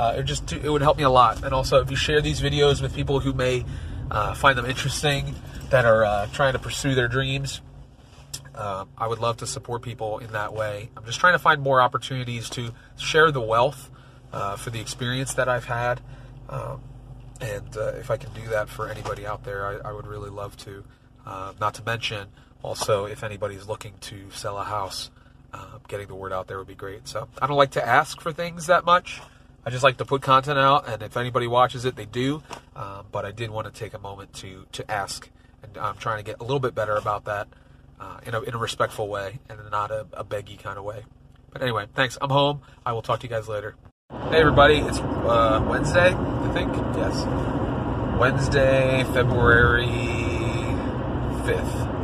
Uh, 0.00 0.14
it 0.16 0.22
just 0.22 0.50
it 0.50 0.70
would 0.70 0.80
help 0.80 0.96
me 0.96 1.04
a 1.04 1.10
lot. 1.10 1.44
And 1.44 1.52
also, 1.52 1.82
if 1.82 1.90
you 1.90 1.96
share 1.96 2.22
these 2.22 2.40
videos 2.40 2.80
with 2.80 2.94
people 2.94 3.20
who 3.20 3.34
may 3.34 3.66
uh, 4.10 4.32
find 4.32 4.56
them 4.56 4.64
interesting, 4.64 5.34
that 5.68 5.84
are 5.84 6.04
uh, 6.06 6.26
trying 6.32 6.54
to 6.54 6.58
pursue 6.58 6.94
their 6.94 7.06
dreams, 7.06 7.60
uh, 8.54 8.86
I 8.96 9.06
would 9.06 9.18
love 9.18 9.36
to 9.38 9.46
support 9.46 9.82
people 9.82 10.18
in 10.18 10.32
that 10.32 10.54
way. 10.54 10.88
I'm 10.96 11.04
just 11.04 11.20
trying 11.20 11.34
to 11.34 11.38
find 11.38 11.60
more 11.60 11.82
opportunities 11.82 12.48
to 12.50 12.72
share 12.96 13.30
the 13.30 13.42
wealth 13.42 13.90
uh, 14.32 14.56
for 14.56 14.70
the 14.70 14.80
experience 14.80 15.34
that 15.34 15.50
I've 15.50 15.66
had. 15.66 16.00
Um, 16.48 16.80
and 17.42 17.76
uh, 17.76 17.92
if 17.98 18.10
I 18.10 18.16
can 18.16 18.32
do 18.32 18.48
that 18.48 18.70
for 18.70 18.88
anybody 18.88 19.26
out 19.26 19.44
there, 19.44 19.66
I, 19.66 19.90
I 19.90 19.92
would 19.92 20.06
really 20.06 20.30
love 20.30 20.56
to. 20.64 20.82
Not 21.60 21.74
to 21.74 21.82
mention, 21.84 22.28
also, 22.62 23.04
if 23.04 23.22
anybody's 23.22 23.68
looking 23.68 23.92
to 24.00 24.30
sell 24.30 24.56
a 24.56 24.64
house, 24.64 25.10
getting 25.88 26.08
the 26.08 26.14
word 26.14 26.32
out 26.32 26.48
there 26.48 26.56
would 26.56 26.66
be 26.66 26.74
great. 26.74 27.06
So 27.06 27.28
I 27.40 27.46
don't 27.46 27.58
like 27.58 27.72
to 27.72 27.86
ask 27.86 28.20
for 28.20 28.32
things 28.32 28.66
that 28.66 28.86
much. 28.86 29.20
I 29.64 29.70
just 29.70 29.84
like 29.84 29.98
to 29.98 30.04
put 30.04 30.22
content 30.22 30.58
out, 30.58 30.88
and 30.88 31.02
if 31.02 31.16
anybody 31.16 31.46
watches 31.46 31.84
it, 31.84 31.94
they 31.94 32.06
do. 32.06 32.42
Um, 32.74 33.06
but 33.12 33.26
I 33.26 33.30
did 33.30 33.50
want 33.50 33.72
to 33.72 33.72
take 33.72 33.92
a 33.94 33.98
moment 33.98 34.32
to 34.34 34.66
to 34.72 34.90
ask, 34.90 35.28
and 35.62 35.76
I'm 35.76 35.96
trying 35.96 36.18
to 36.18 36.24
get 36.24 36.40
a 36.40 36.42
little 36.42 36.60
bit 36.60 36.74
better 36.74 36.96
about 36.96 37.26
that 37.26 37.48
uh, 38.00 38.18
in, 38.26 38.34
a, 38.34 38.40
in 38.40 38.54
a 38.54 38.58
respectful 38.58 39.08
way 39.08 39.38
and 39.48 39.58
not 39.70 39.90
a, 39.90 40.06
a 40.14 40.24
beggy 40.24 40.58
kind 40.58 40.78
of 40.78 40.84
way. 40.84 41.04
But 41.52 41.62
anyway, 41.62 41.86
thanks. 41.94 42.16
I'm 42.20 42.30
home. 42.30 42.62
I 42.86 42.92
will 42.92 43.02
talk 43.02 43.20
to 43.20 43.26
you 43.26 43.30
guys 43.30 43.48
later. 43.48 43.76
Hey, 44.30 44.38
everybody. 44.38 44.78
It's 44.78 44.98
uh, 44.98 45.64
Wednesday, 45.68 46.14
I 46.14 46.52
think. 46.52 46.72
Yes. 46.96 47.26
Wednesday, 48.18 49.04
February 49.12 49.86
5th. 51.44 52.00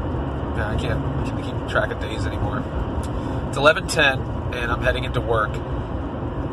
Yeah, 0.56 0.70
I 0.70 0.76
can't, 0.80 1.04
I 1.04 1.24
can't 1.24 1.44
keep 1.44 1.68
track 1.68 1.90
of 1.90 2.00
days 2.00 2.26
anymore. 2.26 2.58
It's 3.48 3.58
11:10, 3.58 4.54
and 4.54 4.70
I'm 4.70 4.82
heading 4.82 5.04
into 5.04 5.20
work. 5.20 5.54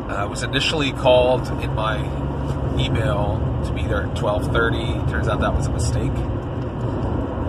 Uh, 0.08 0.16
I 0.16 0.24
was 0.26 0.42
initially 0.42 0.92
called 0.92 1.48
in 1.62 1.74
my 1.74 1.96
email 2.78 3.40
to 3.64 3.72
be 3.72 3.84
there 3.84 4.02
at 4.04 4.14
12:30. 4.14 5.10
Turns 5.10 5.28
out 5.28 5.40
that 5.40 5.54
was 5.54 5.66
a 5.66 5.70
mistake, 5.70 6.12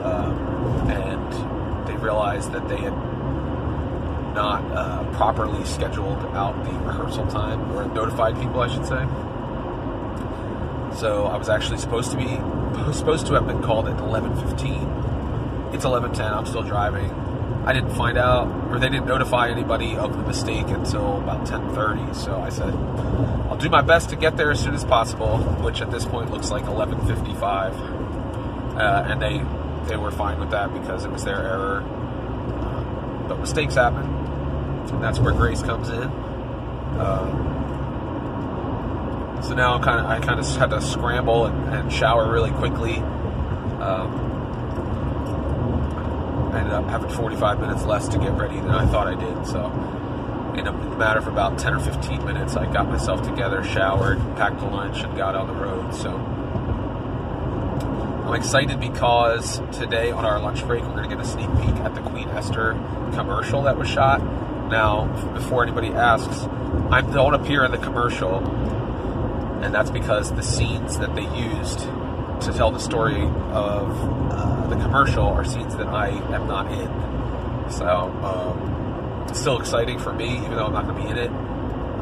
um, 0.06 0.88
and 0.90 1.88
they 1.88 1.98
realized 1.98 2.54
that 2.54 2.70
they 2.70 2.78
had 2.78 2.94
not 4.34 4.64
uh, 4.72 5.04
properly 5.18 5.66
scheduled 5.66 6.24
out 6.34 6.64
the 6.64 6.72
rehearsal 6.80 7.28
time, 7.28 7.72
or 7.74 7.86
notified 7.94 8.40
people, 8.40 8.62
I 8.62 8.70
should 8.70 8.86
say. 8.86 9.06
So 10.98 11.26
I 11.26 11.36
was 11.36 11.50
actually 11.50 11.80
supposed 11.80 12.12
to 12.12 12.18
be 12.18 12.28
supposed 12.94 13.28
to 13.28 13.34
have 13.34 13.48
been 13.48 13.62
called 13.62 13.90
at 13.90 13.98
11:15. 13.98 15.74
It's 15.74 15.84
11:10. 15.84 16.32
I'm 16.32 16.46
still 16.46 16.64
driving. 16.64 17.25
I 17.65 17.74
didn't 17.74 17.95
find 17.95 18.17
out, 18.17 18.48
or 18.72 18.77
they 18.77 18.89
didn't 18.89 19.07
notify 19.07 19.50
anybody 19.50 19.95
of 19.95 20.15
the 20.15 20.24
mistake 20.24 20.67
until 20.67 21.17
about 21.17 21.48
10:30. 21.48 22.13
So 22.13 22.39
I 22.39 22.50
said, 22.50 22.74
I'll 23.50 23.57
do 23.57 23.69
my 23.69 23.81
best 23.81 24.10
to 24.12 24.15
get 24.15 24.38
there 24.38 24.51
as 24.51 24.60
soon 24.60 24.75
as 24.75 24.86
possible, 24.86 25.39
which 25.63 25.81
at 25.81 25.89
this 25.89 26.05
point 26.05 26.29
looks 26.31 26.51
like 26.51 26.63
11:55. 26.65 27.74
Uh, 28.77 29.05
and 29.07 29.19
they 29.19 29.41
they 29.88 29.98
were 29.98 30.12
fine 30.12 30.39
with 30.39 30.51
that 30.51 30.74
because 30.74 31.05
it 31.05 31.12
was 31.12 31.24
their 31.24 31.41
error. 31.41 31.81
Um, 31.81 33.25
but 33.27 33.39
mistakes 33.39 33.74
happen, 33.75 34.05
and 34.05 35.03
that's 35.03 35.19
where 35.19 35.34
grace 35.34 35.63
comes 35.63 35.89
in. 35.89 36.03
Um, 37.00 37.55
so 39.41 39.55
now 39.55 39.75
I 39.77 39.79
kind 39.84 40.00
of 40.00 40.05
I 40.05 40.19
kind 40.19 40.39
of 40.39 40.48
had 40.55 40.69
to 40.69 40.81
scramble 40.81 41.45
and, 41.45 41.74
and 41.74 41.91
shower 41.91 42.31
really 42.31 42.51
quickly. 42.51 42.98
Um, 43.79 44.35
I 46.56 46.60
ended 46.60 46.74
up 46.74 46.88
having 46.88 47.10
45 47.10 47.60
minutes 47.60 47.84
less 47.84 48.08
to 48.10 48.18
get 48.18 48.32
ready 48.34 48.56
than 48.56 48.72
I 48.72 48.86
thought 48.86 49.08
I 49.08 49.16
did. 49.16 49.46
So 49.46 49.66
in 50.58 50.68
a 50.68 50.72
matter 50.98 51.20
of 51.20 51.28
about 51.28 51.60
10 51.60 51.74
or 51.74 51.80
15 51.80 52.26
minutes, 52.26 52.56
I 52.56 52.72
got 52.72 52.88
myself 52.88 53.22
together, 53.28 53.64
showered, 53.64 54.20
packed 54.38 54.62
a 54.62 54.66
lunch, 54.66 55.04
and 55.04 55.16
got 55.18 55.36
on 55.36 55.48
the 55.48 55.54
road. 55.54 55.94
So 55.94 56.16
I'm 58.26 58.34
excited 58.36 58.80
because 58.80 59.62
today 59.78 60.12
on 60.12 60.24
our 60.26 60.40
lunch 60.40 60.66
break, 60.66 60.84
we're 60.84 60.96
going 60.96 61.10
to 61.10 61.16
get 61.16 61.24
a 61.24 61.28
sneak 61.28 61.50
peek 61.62 61.76
at 61.84 61.94
the 61.94 62.02
Queen 62.02 62.30
Esther 62.30 62.72
commercial 63.14 63.64
that 63.64 63.78
was 63.78 63.90
shot. 63.90 64.24
Now, 64.70 65.08
before 65.34 65.64
anybody 65.64 65.90
asks, 65.90 66.44
I 66.90 67.02
don't 67.02 67.34
appear 67.34 67.66
in 67.66 67.72
the 67.72 67.78
commercial 67.78 68.40
and 69.62 69.74
that's 69.74 69.90
because 69.90 70.32
the 70.34 70.44
scenes 70.44 71.00
that 71.00 71.16
they 71.16 71.28
used 71.36 71.80
to 72.42 72.54
tell 72.54 72.72
the 72.72 72.80
story 72.80 73.22
of 73.22 74.32
uh, 74.32 74.68
the 74.68 74.75
commercial 74.75 75.25
are 75.25 75.44
scenes 75.46 75.75
that 75.77 75.88
I 75.88 76.10
am 76.10 76.48
not 76.48 76.72
in. 76.72 77.72
So 77.72 77.88
um, 77.88 79.25
it's 79.30 79.39
still 79.39 79.60
exciting 79.60 80.00
for 80.00 80.13
me, 80.13 80.38
even 80.38 80.51
though 80.51 80.65
I'm 80.65 80.74
not 80.74 80.86
going 80.86 80.98
to 80.98 81.04
be 81.04 81.10
in 81.10 81.18
it. 81.18 81.32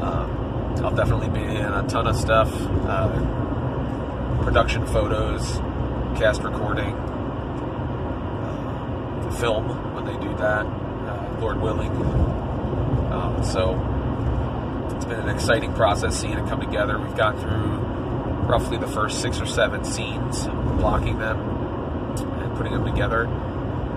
Um, 0.04 0.40
I'll 0.84 0.96
definitely 0.96 1.30
be 1.30 1.44
in 1.44 1.66
a 1.66 1.88
ton 1.88 2.08
of 2.08 2.16
stuff, 2.16 2.52
uh, 2.86 4.41
production 4.43 4.86
photos, 4.86 5.58
cast 6.19 6.41
recording, 6.41 6.93
uh, 8.43 9.32
film 9.39 9.67
when 9.96 10.06
they 10.06 10.17
do 10.17 10.36
that, 10.38 10.65
uh, 10.65 11.38
Lord 11.39 11.62
willing. 11.62 11.91
Um, 13.13 13.43
so 13.43 13.80
it's 14.96 15.06
been 15.06 15.19
an 15.19 15.30
exciting 15.30 15.74
process 15.74 16.19
seeing 16.19 16.34
it 16.34 16.48
come 16.50 16.60
together. 16.60 17.00
We've 17.00 17.15
got 17.15 17.39
through 17.39 17.92
roughly 18.47 18.77
the 18.77 18.88
first 18.88 19.21
six 19.21 19.39
or 19.39 19.45
seven 19.45 19.84
scenes, 19.84 20.45
blocking 20.79 21.17
them 21.19 21.39
and 22.39 22.56
putting 22.56 22.73
them 22.73 22.86
together. 22.86 23.27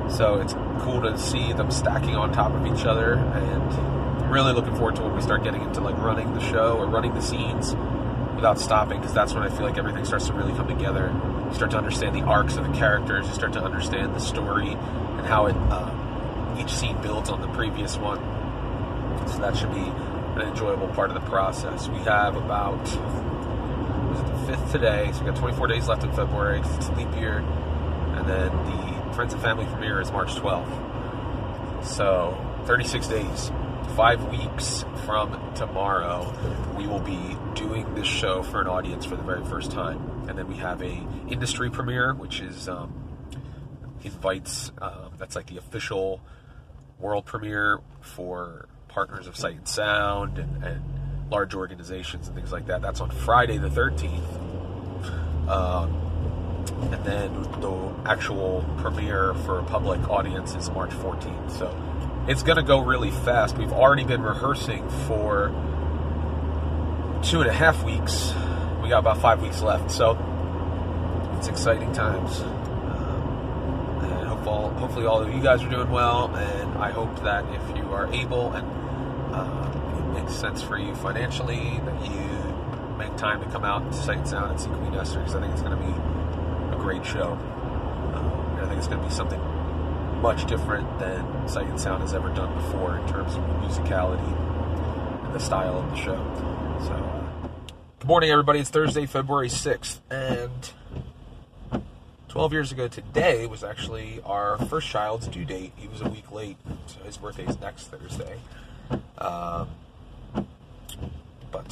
So 0.09 0.41
it's 0.41 0.55
cool 0.85 1.03
to 1.03 1.19
see 1.19 1.53
them 1.53 1.71
stacking 1.71 2.15
on 2.17 2.33
top 2.33 2.53
of 2.53 2.67
each 2.67 2.87
other, 2.87 3.15
and 3.15 4.31
really 4.31 4.53
looking 4.53 4.75
forward 4.75 4.97
to 4.97 5.03
when 5.03 5.15
we 5.15 5.21
start 5.21 5.43
getting 5.45 5.63
into 5.63 5.81
like 5.81 5.97
running 5.99 6.33
the 6.35 6.41
show 6.41 6.77
or 6.79 6.87
running 6.87 7.15
the 7.15 7.21
scenes 7.21 7.75
without 8.35 8.59
stopping, 8.59 9.01
because 9.01 9.15
that's 9.15 9.35
when 9.35 9.43
I 9.43 9.49
feel 9.49 9.67
like 9.67 9.79
everything 9.79 10.05
starts 10.05 10.27
to 10.27 10.33
really 10.33 10.53
come 10.53 10.69
together. 10.69 11.13
You 11.49 11.55
start 11.55 11.71
to 11.73 11.79
understand 11.79 12.15
the 12.15 12.23
arcs 12.23 12.57
of 12.57 12.67
the 12.67 12.73
characters, 12.73 13.27
you 13.27 13.35
start 13.35 13.53
to 13.55 13.63
understand 13.63 14.15
the 14.15 14.21
story 14.21 14.73
and 14.73 15.27
how 15.27 15.47
it 15.47 15.57
uh, 15.71 16.57
each 16.59 16.71
scene 16.71 17.01
builds 17.03 17.31
on 17.31 17.41
the 17.41 17.49
previous 17.49 17.97
one. 17.97 18.19
So 19.29 19.39
that 19.39 19.57
should 19.57 19.73
be 19.73 19.81
an 19.81 20.43
enjoyable 20.43 20.89
part 20.89 21.11
of 21.11 21.15
the 21.15 21.29
process. 21.29 21.89
We 21.89 21.99
have 22.01 22.37
about 22.37 22.85
the 24.47 24.57
fifth 24.57 24.73
today, 24.73 25.11
so 25.13 25.21
we 25.21 25.31
got 25.31 25.37
24 25.37 25.67
days 25.67 25.89
left 25.89 26.05
in 26.05 26.13
February 26.13 26.61
it's 26.61 26.89
leap 26.91 27.13
year, 27.17 27.39
and 27.39 28.29
then 28.29 28.51
the 28.65 29.15
Friends 29.15 29.33
and 29.33 29.43
Family 29.43 29.67
premiere 29.67 30.01
is 30.01 30.11
March 30.13 30.35
12th. 30.35 31.85
So 31.85 32.37
36 32.67 33.07
days, 33.09 33.51
five 33.97 34.25
weeks 34.31 34.85
from 35.05 35.55
tomorrow, 35.55 36.33
we 36.77 36.87
will 36.87 37.01
be 37.01 37.37
doing 37.55 37.95
this 37.95 38.07
show 38.07 38.43
for 38.43 38.61
an 38.61 38.67
audience 38.67 39.05
for 39.05 39.17
the 39.17 39.23
very 39.23 39.45
first 39.45 39.71
time, 39.71 40.27
and 40.29 40.39
then 40.39 40.49
we 40.49 40.57
have 40.57 40.83
a 40.83 41.07
industry 41.29 41.71
premiere, 41.71 42.15
which 42.15 42.41
is 42.41 42.69
um, 42.69 42.93
invites 44.05 44.71
um, 44.81 45.13
that's 45.19 45.35
like 45.35 45.47
the 45.47 45.59
official 45.59 46.21
world 46.99 47.25
premiere 47.25 47.81
for 48.01 48.69
partners 48.89 49.27
of 49.27 49.37
Sight 49.37 49.57
and 49.57 49.69
Sound 49.69 50.39
and, 50.39 50.65
and, 50.65 50.83
large 51.31 51.55
organizations 51.55 52.29
and 52.29 52.37
things 52.37 52.53
like 52.53 52.67
that. 52.67 52.83
That's 52.83 53.01
on 53.01 53.11
Friday 53.11 53.59
the 53.59 53.69
13th. 53.69 55.49
Um, 55.49 56.03
and 56.93 57.05
then 57.05 57.43
the 57.61 57.95
actual 58.05 58.65
premiere 58.79 59.35
for 59.35 59.59
a 59.59 59.65
public 59.65 60.09
audience 60.11 60.55
is 60.55 60.71
March 60.71 60.91
14th. 60.91 61.53
So 61.53 62.25
it's 62.29 62.43
going 62.43 62.57
to 62.57 62.63
go 62.63 62.81
really 62.81 63.11
fast. 63.11 63.57
We've 63.57 63.73
already 63.73 64.05
been 64.05 64.23
rehearsing 64.23 64.89
for 65.07 65.49
two 67.23 67.41
and 67.41 67.49
a 67.49 67.53
half 67.53 67.83
weeks. 67.83 68.33
We 68.83 68.89
got 68.89 68.99
about 68.99 69.19
five 69.19 69.43
weeks 69.43 69.63
left. 69.63 69.91
So 69.91 70.19
it's 71.39 71.49
exciting 71.49 71.93
times. 71.93 72.41
Um, 72.41 74.77
hopefully, 74.77 75.07
all 75.07 75.23
of 75.23 75.35
you 75.35 75.43
guys 75.43 75.63
are 75.63 75.71
doing 75.71 75.91
well. 75.91 76.35
And 76.35 76.79
I 76.79 76.91
hope 76.91 77.23
that 77.23 77.45
if 77.53 77.77
you 77.77 77.93
are 77.93 78.13
able 78.13 78.53
and 78.53 78.67
uh, 79.35 79.86
makes 80.17 80.35
sense 80.35 80.63
for 80.63 80.79
you 80.79 80.95
financially 80.95 81.79
that 81.85 82.11
you 82.11 82.97
make 82.97 83.15
time 83.17 83.43
to 83.43 83.51
come 83.51 83.65
out 83.65 83.83
and 83.83 83.95
Sight 83.95 84.17
and 84.17 84.29
Sound 84.29 84.53
and 84.53 84.61
see 84.61 84.69
Queen 84.69 84.95
Esther 84.95 85.19
because 85.19 85.35
I 85.35 85.41
think 85.41 85.53
it's 85.53 85.63
going 85.63 85.77
to 85.77 85.85
be 85.85 85.93
a 86.75 86.79
great 86.79 87.05
show. 87.05 87.33
Um, 88.15 88.57
I 88.57 88.67
think 88.67 88.79
it's 88.79 88.87
going 88.87 89.01
to 89.01 89.07
be 89.07 89.13
something 89.13 89.41
much 90.23 90.47
different 90.47 90.99
than 90.99 91.47
Sight 91.47 91.67
and 91.67 91.79
Sound 91.79 92.01
has 92.01 92.15
ever 92.15 92.31
done 92.31 92.55
before 92.55 92.97
in 92.97 93.07
terms 93.07 93.35
of 93.35 93.43
musicality 93.43 95.25
and 95.27 95.35
the 95.35 95.39
style 95.39 95.79
of 95.79 95.91
the 95.91 95.97
show. 95.97 96.17
So, 96.87 96.93
uh, 96.93 97.49
good 97.99 98.09
morning, 98.09 98.31
everybody. 98.31 98.61
It's 98.61 98.71
Thursday, 98.71 99.05
February 99.05 99.49
6th, 99.49 100.01
and 100.11 101.83
12 102.29 102.53
years 102.53 102.73
ago 102.73 102.89
today 102.89 103.47
was 103.47 103.63
actually 103.63 104.23
our 104.25 104.57
first 104.67 104.89
child's 104.89 105.29
due 105.29 105.45
date. 105.45 105.73
He 105.77 105.89
was 105.89 106.01
a 106.01 106.09
week 106.09 106.33
late, 106.33 106.57
so 106.87 107.03
his 107.05 107.19
birthday 107.19 107.45
is 107.45 107.61
next 107.61 107.89
Thursday. 107.89 108.39
Um, 109.19 109.69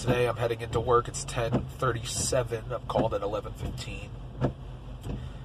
today 0.05 0.27
I'm 0.27 0.37
heading 0.37 0.61
into 0.61 0.81
work. 0.81 1.09
It's 1.09 1.25
10:37. 1.25 2.71
I'm 2.71 2.83
called 2.89 3.15
at 3.15 3.23
11:15. 3.23 4.11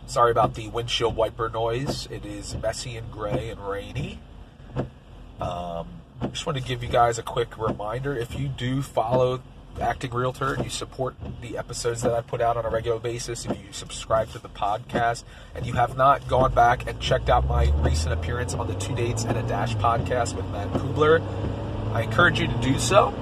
Sorry 0.05 0.31
about 0.31 0.55
the 0.55 0.67
windshield 0.67 1.15
wiper 1.15 1.49
noise. 1.49 2.07
It 2.11 2.25
is 2.25 2.55
messy 2.55 2.97
and 2.97 3.09
gray 3.09 3.49
and 3.51 3.65
rainy. 3.65 4.19
Um, 5.39 5.87
just 6.31 6.45
want 6.45 6.57
to 6.57 6.63
give 6.63 6.83
you 6.83 6.89
guys 6.89 7.17
a 7.17 7.23
quick 7.23 7.57
reminder. 7.57 8.17
If 8.17 8.37
you 8.37 8.49
do 8.49 8.81
follow 8.81 9.41
Acting 9.79 10.11
Realtor 10.11 10.57
you 10.61 10.69
support 10.69 11.15
the 11.41 11.57
episodes 11.57 12.01
that 12.01 12.13
I 12.13 12.19
put 12.19 12.41
out 12.41 12.57
on 12.57 12.65
a 12.65 12.69
regular 12.69 12.99
basis, 12.99 13.45
if 13.45 13.51
you 13.51 13.71
subscribe 13.71 14.29
to 14.31 14.39
the 14.39 14.49
podcast 14.49 15.23
and 15.55 15.65
you 15.65 15.73
have 15.73 15.95
not 15.95 16.27
gone 16.27 16.53
back 16.53 16.85
and 16.85 16.99
checked 16.99 17.29
out 17.29 17.47
my 17.47 17.71
recent 17.77 18.11
appearance 18.11 18.53
on 18.55 18.67
the 18.67 18.75
Two 18.75 18.93
Dates 18.93 19.23
and 19.23 19.37
a 19.37 19.43
Dash 19.43 19.73
podcast 19.75 20.35
with 20.35 20.45
Matt 20.47 20.69
Cubbler, 20.73 21.21
I 21.93 22.01
encourage 22.01 22.41
you 22.41 22.47
to 22.47 22.57
do 22.61 22.77
so. 22.77 23.13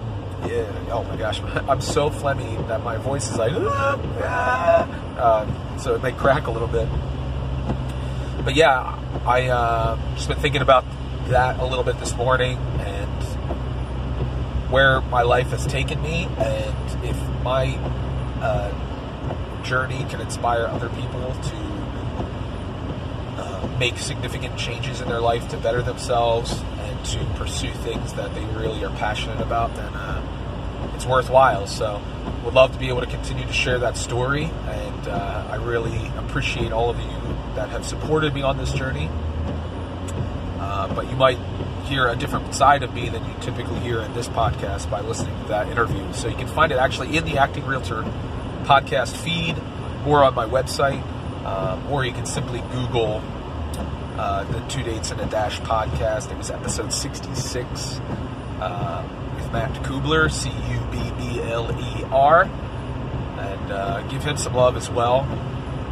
Yeah. 0.47 0.89
Oh 0.91 1.03
my 1.03 1.17
gosh, 1.17 1.41
I'm 1.67 1.81
so 1.81 2.10
phlegmy 2.10 2.67
that 2.67 2.83
my 2.83 2.97
voice 2.97 3.29
is 3.29 3.38
like, 3.38 3.51
ah, 3.55 3.99
ah. 4.23 5.17
Uh, 5.17 5.77
so 5.77 5.95
it 5.95 6.03
may 6.03 6.12
crack 6.12 6.47
a 6.47 6.51
little 6.51 6.67
bit. 6.67 6.88
But 8.43 8.55
yeah, 8.55 8.97
I 9.25 9.47
uh, 9.47 9.97
just 10.15 10.29
been 10.29 10.39
thinking 10.39 10.62
about 10.62 10.86
that 11.27 11.60
a 11.60 11.65
little 11.65 11.83
bit 11.83 11.99
this 11.99 12.15
morning, 12.15 12.57
and 12.57 13.23
where 14.71 15.01
my 15.01 15.23
life 15.23 15.47
has 15.49 15.65
taken 15.65 16.01
me, 16.01 16.29
and 16.38 17.03
if 17.03 17.17
my 17.43 17.75
uh, 18.41 19.63
journey 19.63 20.05
can 20.10 20.21
inspire 20.21 20.65
other 20.65 20.89
people 20.89 21.33
to 21.33 21.55
uh, 23.38 23.77
make 23.79 23.97
significant 23.97 24.57
changes 24.57 25.01
in 25.01 25.07
their 25.07 25.19
life 25.19 25.47
to 25.49 25.57
better 25.57 25.81
themselves 25.81 26.62
and 26.79 27.05
to 27.05 27.19
pursue 27.36 27.71
things 27.73 28.13
that 28.13 28.33
they 28.33 28.45
really 28.45 28.83
are 28.83 28.95
passionate 28.97 29.41
about, 29.41 29.75
then 29.75 29.93
uh, 29.93 30.21
it's 30.97 31.05
worthwhile. 31.05 31.67
So, 31.67 32.01
would 32.43 32.55
love 32.55 32.73
to 32.73 32.79
be 32.79 32.89
able 32.89 33.01
to 33.01 33.07
continue 33.07 33.45
to 33.45 33.53
share 33.53 33.77
that 33.79 33.97
story, 33.97 34.45
and 34.45 35.07
uh, 35.07 35.47
I 35.51 35.55
really 35.57 36.12
appreciate 36.17 36.71
all 36.71 36.89
of 36.89 36.99
you 36.99 37.36
that 37.55 37.69
have 37.69 37.86
supported 37.86 38.33
me 38.33 38.41
on 38.41 38.57
this 38.57 38.73
journey. 38.73 39.07
Uh, 40.60 40.93
but 40.93 41.07
you 41.10 41.15
might 41.15 41.38
hear 41.86 42.07
a 42.07 42.15
different 42.15 42.53
side 42.55 42.81
of 42.81 42.93
me 42.93 43.10
than 43.10 43.23
you 43.25 43.33
typically 43.41 43.79
hear 43.79 44.01
in 44.01 44.13
this 44.13 44.27
podcast 44.27 44.89
by 44.89 45.01
listening 45.01 45.39
to 45.43 45.49
that 45.49 45.67
interview. 45.67 46.12
So 46.13 46.27
you 46.27 46.36
can 46.36 46.47
find 46.47 46.71
it 46.71 46.77
actually 46.77 47.15
in 47.15 47.25
the 47.25 47.38
Acting 47.38 47.65
Realtor 47.65 48.01
podcast 48.63 49.15
feed 49.15 49.55
or 50.05 50.23
on 50.23 50.33
my 50.33 50.45
website, 50.45 51.03
um, 51.45 51.91
or 51.91 52.05
you 52.05 52.12
can 52.12 52.25
simply 52.25 52.62
Google 52.71 53.21
uh, 54.17 54.43
the 54.45 54.60
Two 54.67 54.81
Dates 54.81 55.12
and 55.12 55.21
a 55.21 55.27
Dash 55.27 55.60
podcast. 55.62 56.31
It 56.31 56.38
was 56.38 56.49
episode 56.49 56.91
66 56.91 57.99
uh, 58.60 59.07
Matt 59.51 59.83
Cubbler, 59.83 60.29
C 60.29 60.49
U 60.49 60.79
B 60.91 61.12
B 61.17 61.41
L 61.41 61.71
E 61.79 62.03
R, 62.12 62.43
and 62.43 63.71
uh, 63.71 64.01
give 64.10 64.23
him 64.23 64.38
some 64.38 64.53
love 64.53 64.75
as 64.77 64.89
well. 64.89 65.23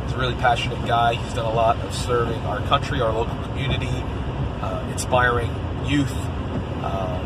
He's 0.04 0.14
a 0.14 0.18
really 0.18 0.36
passionate 0.36 0.86
guy. 0.86 1.16
He's 1.16 1.34
done 1.34 1.46
a 1.46 1.54
lot 1.54 1.78
of 1.78 1.94
serving 1.94 2.40
our 2.42 2.60
country, 2.68 3.02
our 3.02 3.12
local 3.12 3.36
community, 3.44 4.04
uh, 4.62 4.88
inspiring 4.92 5.50
youth, 5.86 6.16
um, 6.84 7.26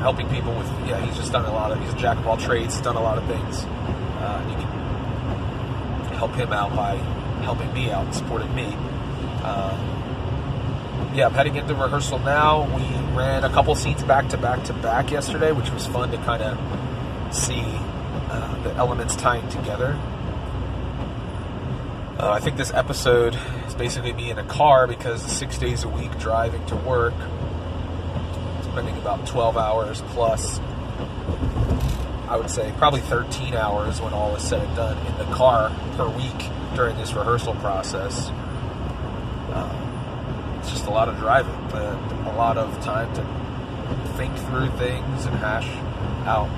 helping 0.00 0.28
people 0.30 0.54
with. 0.54 0.66
Yeah, 0.88 1.04
he's 1.04 1.16
just 1.16 1.32
done 1.32 1.44
a 1.44 1.52
lot 1.52 1.70
of. 1.72 1.80
He's 1.80 1.92
a 1.92 1.98
jack 1.98 2.18
of 2.18 2.26
all 2.26 2.36
trades. 2.36 2.80
Done 2.80 2.96
a 2.96 3.02
lot 3.02 3.18
of 3.18 3.26
things. 3.26 3.64
Uh, 3.64 4.46
you 4.48 4.56
can 4.56 6.16
help 6.16 6.34
him 6.34 6.52
out 6.52 6.74
by 6.74 6.96
helping 7.42 7.72
me 7.72 7.90
out, 7.90 8.06
and 8.06 8.14
supporting 8.14 8.54
me. 8.54 8.74
Yeah, 11.14 11.26
I'm 11.26 11.32
heading 11.32 11.56
into 11.56 11.74
rehearsal 11.74 12.18
now. 12.18 12.64
We 12.76 12.82
ran 13.16 13.42
a 13.42 13.48
couple 13.48 13.74
scenes 13.74 14.02
back 14.04 14.28
to 14.28 14.36
back 14.36 14.64
to 14.64 14.74
back 14.74 15.10
yesterday, 15.10 15.52
which 15.52 15.70
was 15.70 15.86
fun 15.86 16.10
to 16.10 16.18
kind 16.18 16.42
of 16.42 17.34
see 17.34 17.64
uh, 17.64 18.62
the 18.62 18.74
elements 18.74 19.16
tying 19.16 19.48
together. 19.48 19.98
Uh, 22.18 22.30
I 22.30 22.40
think 22.40 22.56
this 22.58 22.72
episode 22.74 23.38
is 23.66 23.74
basically 23.74 24.12
me 24.12 24.30
in 24.30 24.38
a 24.38 24.44
car 24.44 24.86
because 24.86 25.22
six 25.22 25.56
days 25.56 25.84
a 25.84 25.88
week 25.88 26.16
driving 26.18 26.64
to 26.66 26.76
work, 26.76 27.14
spending 28.62 28.96
about 28.98 29.26
12 29.26 29.56
hours 29.56 30.02
plus, 30.08 30.58
I 32.28 32.36
would 32.36 32.50
say 32.50 32.72
probably 32.76 33.00
13 33.00 33.54
hours 33.54 34.00
when 34.00 34.12
all 34.12 34.36
is 34.36 34.42
said 34.42 34.60
and 34.60 34.76
done 34.76 35.06
in 35.06 35.16
the 35.16 35.34
car 35.34 35.74
per 35.96 36.08
week 36.08 36.50
during 36.74 36.98
this 36.98 37.14
rehearsal 37.14 37.54
process. 37.54 38.30
A 40.88 40.90
lot 40.98 41.08
of 41.08 41.18
driving, 41.18 41.54
and 41.54 42.26
a 42.26 42.34
lot 42.36 42.56
of 42.58 42.82
time 42.82 43.14
to 43.14 43.22
think 44.16 44.34
through 44.48 44.70
things 44.70 45.26
and 45.26 45.36
hash 45.36 45.68
out 46.26 46.48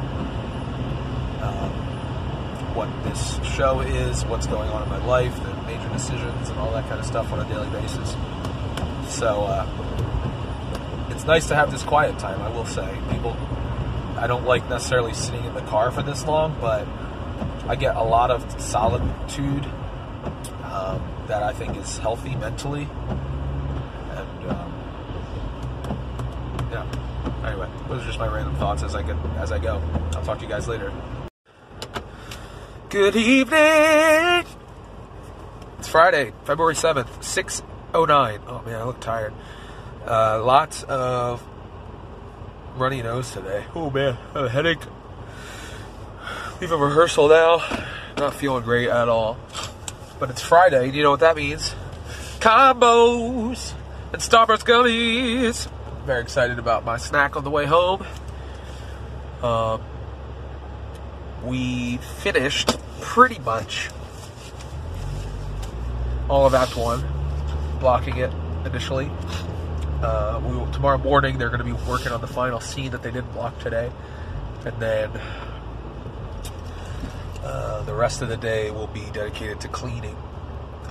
um, 1.42 1.70
what 2.74 2.88
this 3.04 3.38
show 3.54 3.80
is, 3.80 4.24
what's 4.24 4.46
going 4.46 4.70
on 4.70 4.82
in 4.82 4.88
my 4.88 5.04
life, 5.04 5.34
the 5.42 5.52
major 5.64 5.88
decisions, 5.90 6.48
and 6.48 6.58
all 6.58 6.70
that 6.72 6.88
kind 6.88 7.00
of 7.00 7.06
stuff 7.06 7.32
on 7.32 7.40
a 7.40 7.48
daily 7.48 7.68
basis. 7.70 8.16
So 9.08 9.44
uh, 9.44 9.66
it's 11.10 11.24
nice 11.24 11.48
to 11.48 11.54
have 11.54 11.70
this 11.70 11.82
quiet 11.82 12.18
time. 12.18 12.40
I 12.40 12.48
will 12.48 12.66
say, 12.66 12.88
people, 13.10 13.36
I 14.16 14.26
don't 14.26 14.44
like 14.46 14.68
necessarily 14.70 15.12
sitting 15.12 15.44
in 15.44 15.54
the 15.54 15.62
car 15.62 15.90
for 15.90 16.02
this 16.02 16.24
long, 16.24 16.56
but 16.60 16.86
I 17.68 17.76
get 17.76 17.96
a 17.96 18.02
lot 18.02 18.30
of 18.30 18.60
solitude 18.60 19.66
um, 20.64 21.02
that 21.26 21.42
I 21.42 21.52
think 21.52 21.76
is 21.76 21.98
healthy 21.98 22.36
mentally, 22.36 22.88
and 24.10 24.50
um, 24.50 24.72
yeah. 26.70 26.86
Anyway, 27.44 27.68
those 27.88 28.02
are 28.02 28.06
just 28.06 28.18
my 28.18 28.26
random 28.26 28.54
thoughts 28.56 28.82
as 28.82 28.94
I 28.94 29.02
get 29.02 29.16
as 29.38 29.50
I 29.50 29.58
go. 29.58 29.80
I'll 30.14 30.22
talk 30.22 30.38
to 30.38 30.44
you 30.44 30.50
guys 30.50 30.68
later. 30.68 30.92
Good 32.90 33.16
evening. 33.16 34.44
It's 35.78 35.88
Friday, 35.88 36.32
February 36.44 36.74
seventh, 36.74 37.24
six 37.24 37.62
oh 37.94 38.04
nine. 38.04 38.40
Oh 38.46 38.62
man, 38.62 38.74
I 38.76 38.84
look 38.84 39.00
tired. 39.00 39.32
Uh, 40.06 40.44
lots 40.44 40.82
of 40.82 41.42
runny 42.76 43.02
nose 43.02 43.30
today. 43.30 43.64
Oh 43.74 43.90
man, 43.90 44.18
I 44.34 44.38
have 44.38 44.44
a 44.44 44.48
headache. 44.50 44.82
Leave 46.60 46.72
a 46.72 46.76
rehearsal 46.76 47.28
now. 47.28 47.62
Not 48.18 48.34
feeling 48.34 48.64
great 48.64 48.90
at 48.90 49.08
all. 49.08 49.38
But 50.18 50.28
it's 50.28 50.42
Friday. 50.42 50.90
You 50.90 51.02
know 51.02 51.10
what 51.10 51.20
that 51.20 51.36
means? 51.36 51.74
Combos 52.40 53.72
and 54.12 54.20
Starburst 54.20 54.66
gummies. 54.66 55.70
Very 56.10 56.22
excited 56.22 56.58
about 56.58 56.84
my 56.84 56.96
snack 56.96 57.36
on 57.36 57.44
the 57.44 57.50
way 57.50 57.66
home. 57.66 58.04
Um, 59.44 59.80
we 61.44 61.98
finished 61.98 62.76
pretty 63.00 63.38
much 63.38 63.90
all 66.28 66.46
of 66.46 66.54
Act 66.54 66.76
One, 66.76 67.04
blocking 67.78 68.16
it 68.16 68.32
initially. 68.66 69.08
Uh, 70.02 70.40
we 70.44 70.56
will, 70.56 70.66
tomorrow 70.72 70.98
morning 70.98 71.38
they're 71.38 71.48
going 71.48 71.60
to 71.60 71.64
be 71.64 71.80
working 71.88 72.10
on 72.10 72.20
the 72.20 72.26
final 72.26 72.58
scene 72.58 72.90
that 72.90 73.04
they 73.04 73.12
didn't 73.12 73.32
block 73.32 73.56
today, 73.60 73.92
and 74.64 74.80
then 74.80 75.10
uh, 77.44 77.82
the 77.84 77.94
rest 77.94 78.20
of 78.20 78.28
the 78.28 78.36
day 78.36 78.72
will 78.72 78.88
be 78.88 79.08
dedicated 79.12 79.60
to 79.60 79.68
cleaning 79.68 80.16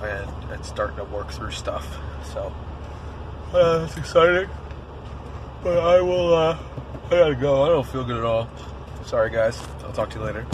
and, 0.02 0.30
and 0.50 0.64
starting 0.64 0.96
to 0.96 1.04
work 1.04 1.30
through 1.30 1.50
stuff. 1.50 1.98
So 2.32 2.54
uh, 3.52 3.80
that's 3.80 3.98
exciting. 3.98 4.48
But 5.62 5.78
I 5.78 6.00
will. 6.00 6.34
Uh, 6.34 6.58
I 7.06 7.10
gotta 7.10 7.34
go. 7.34 7.64
I 7.64 7.68
don't 7.68 7.86
feel 7.86 8.04
good 8.04 8.16
at 8.16 8.24
all. 8.24 8.48
Sorry, 9.04 9.30
guys. 9.30 9.60
I'll 9.84 9.92
talk 9.92 10.10
to 10.10 10.18
you 10.18 10.24
later. 10.24 10.46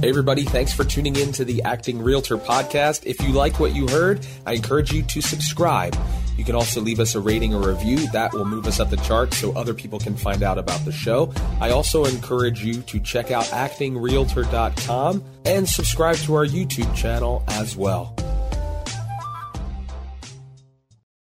Hey, 0.00 0.08
everybody, 0.08 0.42
thanks 0.42 0.72
for 0.72 0.82
tuning 0.82 1.14
in 1.14 1.30
to 1.30 1.44
the 1.44 1.62
Acting 1.62 2.02
Realtor 2.02 2.36
podcast. 2.36 3.06
If 3.06 3.20
you 3.20 3.28
like 3.28 3.60
what 3.60 3.72
you 3.72 3.86
heard, 3.86 4.26
I 4.44 4.54
encourage 4.54 4.92
you 4.92 5.04
to 5.04 5.20
subscribe. 5.20 5.96
You 6.36 6.44
can 6.44 6.56
also 6.56 6.80
leave 6.80 6.98
us 6.98 7.14
a 7.14 7.20
rating 7.20 7.54
or 7.54 7.68
review. 7.68 8.10
That 8.10 8.32
will 8.32 8.44
move 8.44 8.66
us 8.66 8.80
up 8.80 8.90
the 8.90 8.96
charts 8.96 9.36
so 9.36 9.52
other 9.52 9.74
people 9.74 10.00
can 10.00 10.16
find 10.16 10.42
out 10.42 10.58
about 10.58 10.84
the 10.84 10.90
show. 10.90 11.32
I 11.60 11.70
also 11.70 12.04
encourage 12.04 12.64
you 12.64 12.82
to 12.82 12.98
check 12.98 13.30
out 13.30 13.44
actingrealtor.com 13.44 15.24
and 15.44 15.68
subscribe 15.68 16.16
to 16.16 16.34
our 16.34 16.46
YouTube 16.46 16.92
channel 16.96 17.44
as 17.46 17.76
well. 17.76 18.16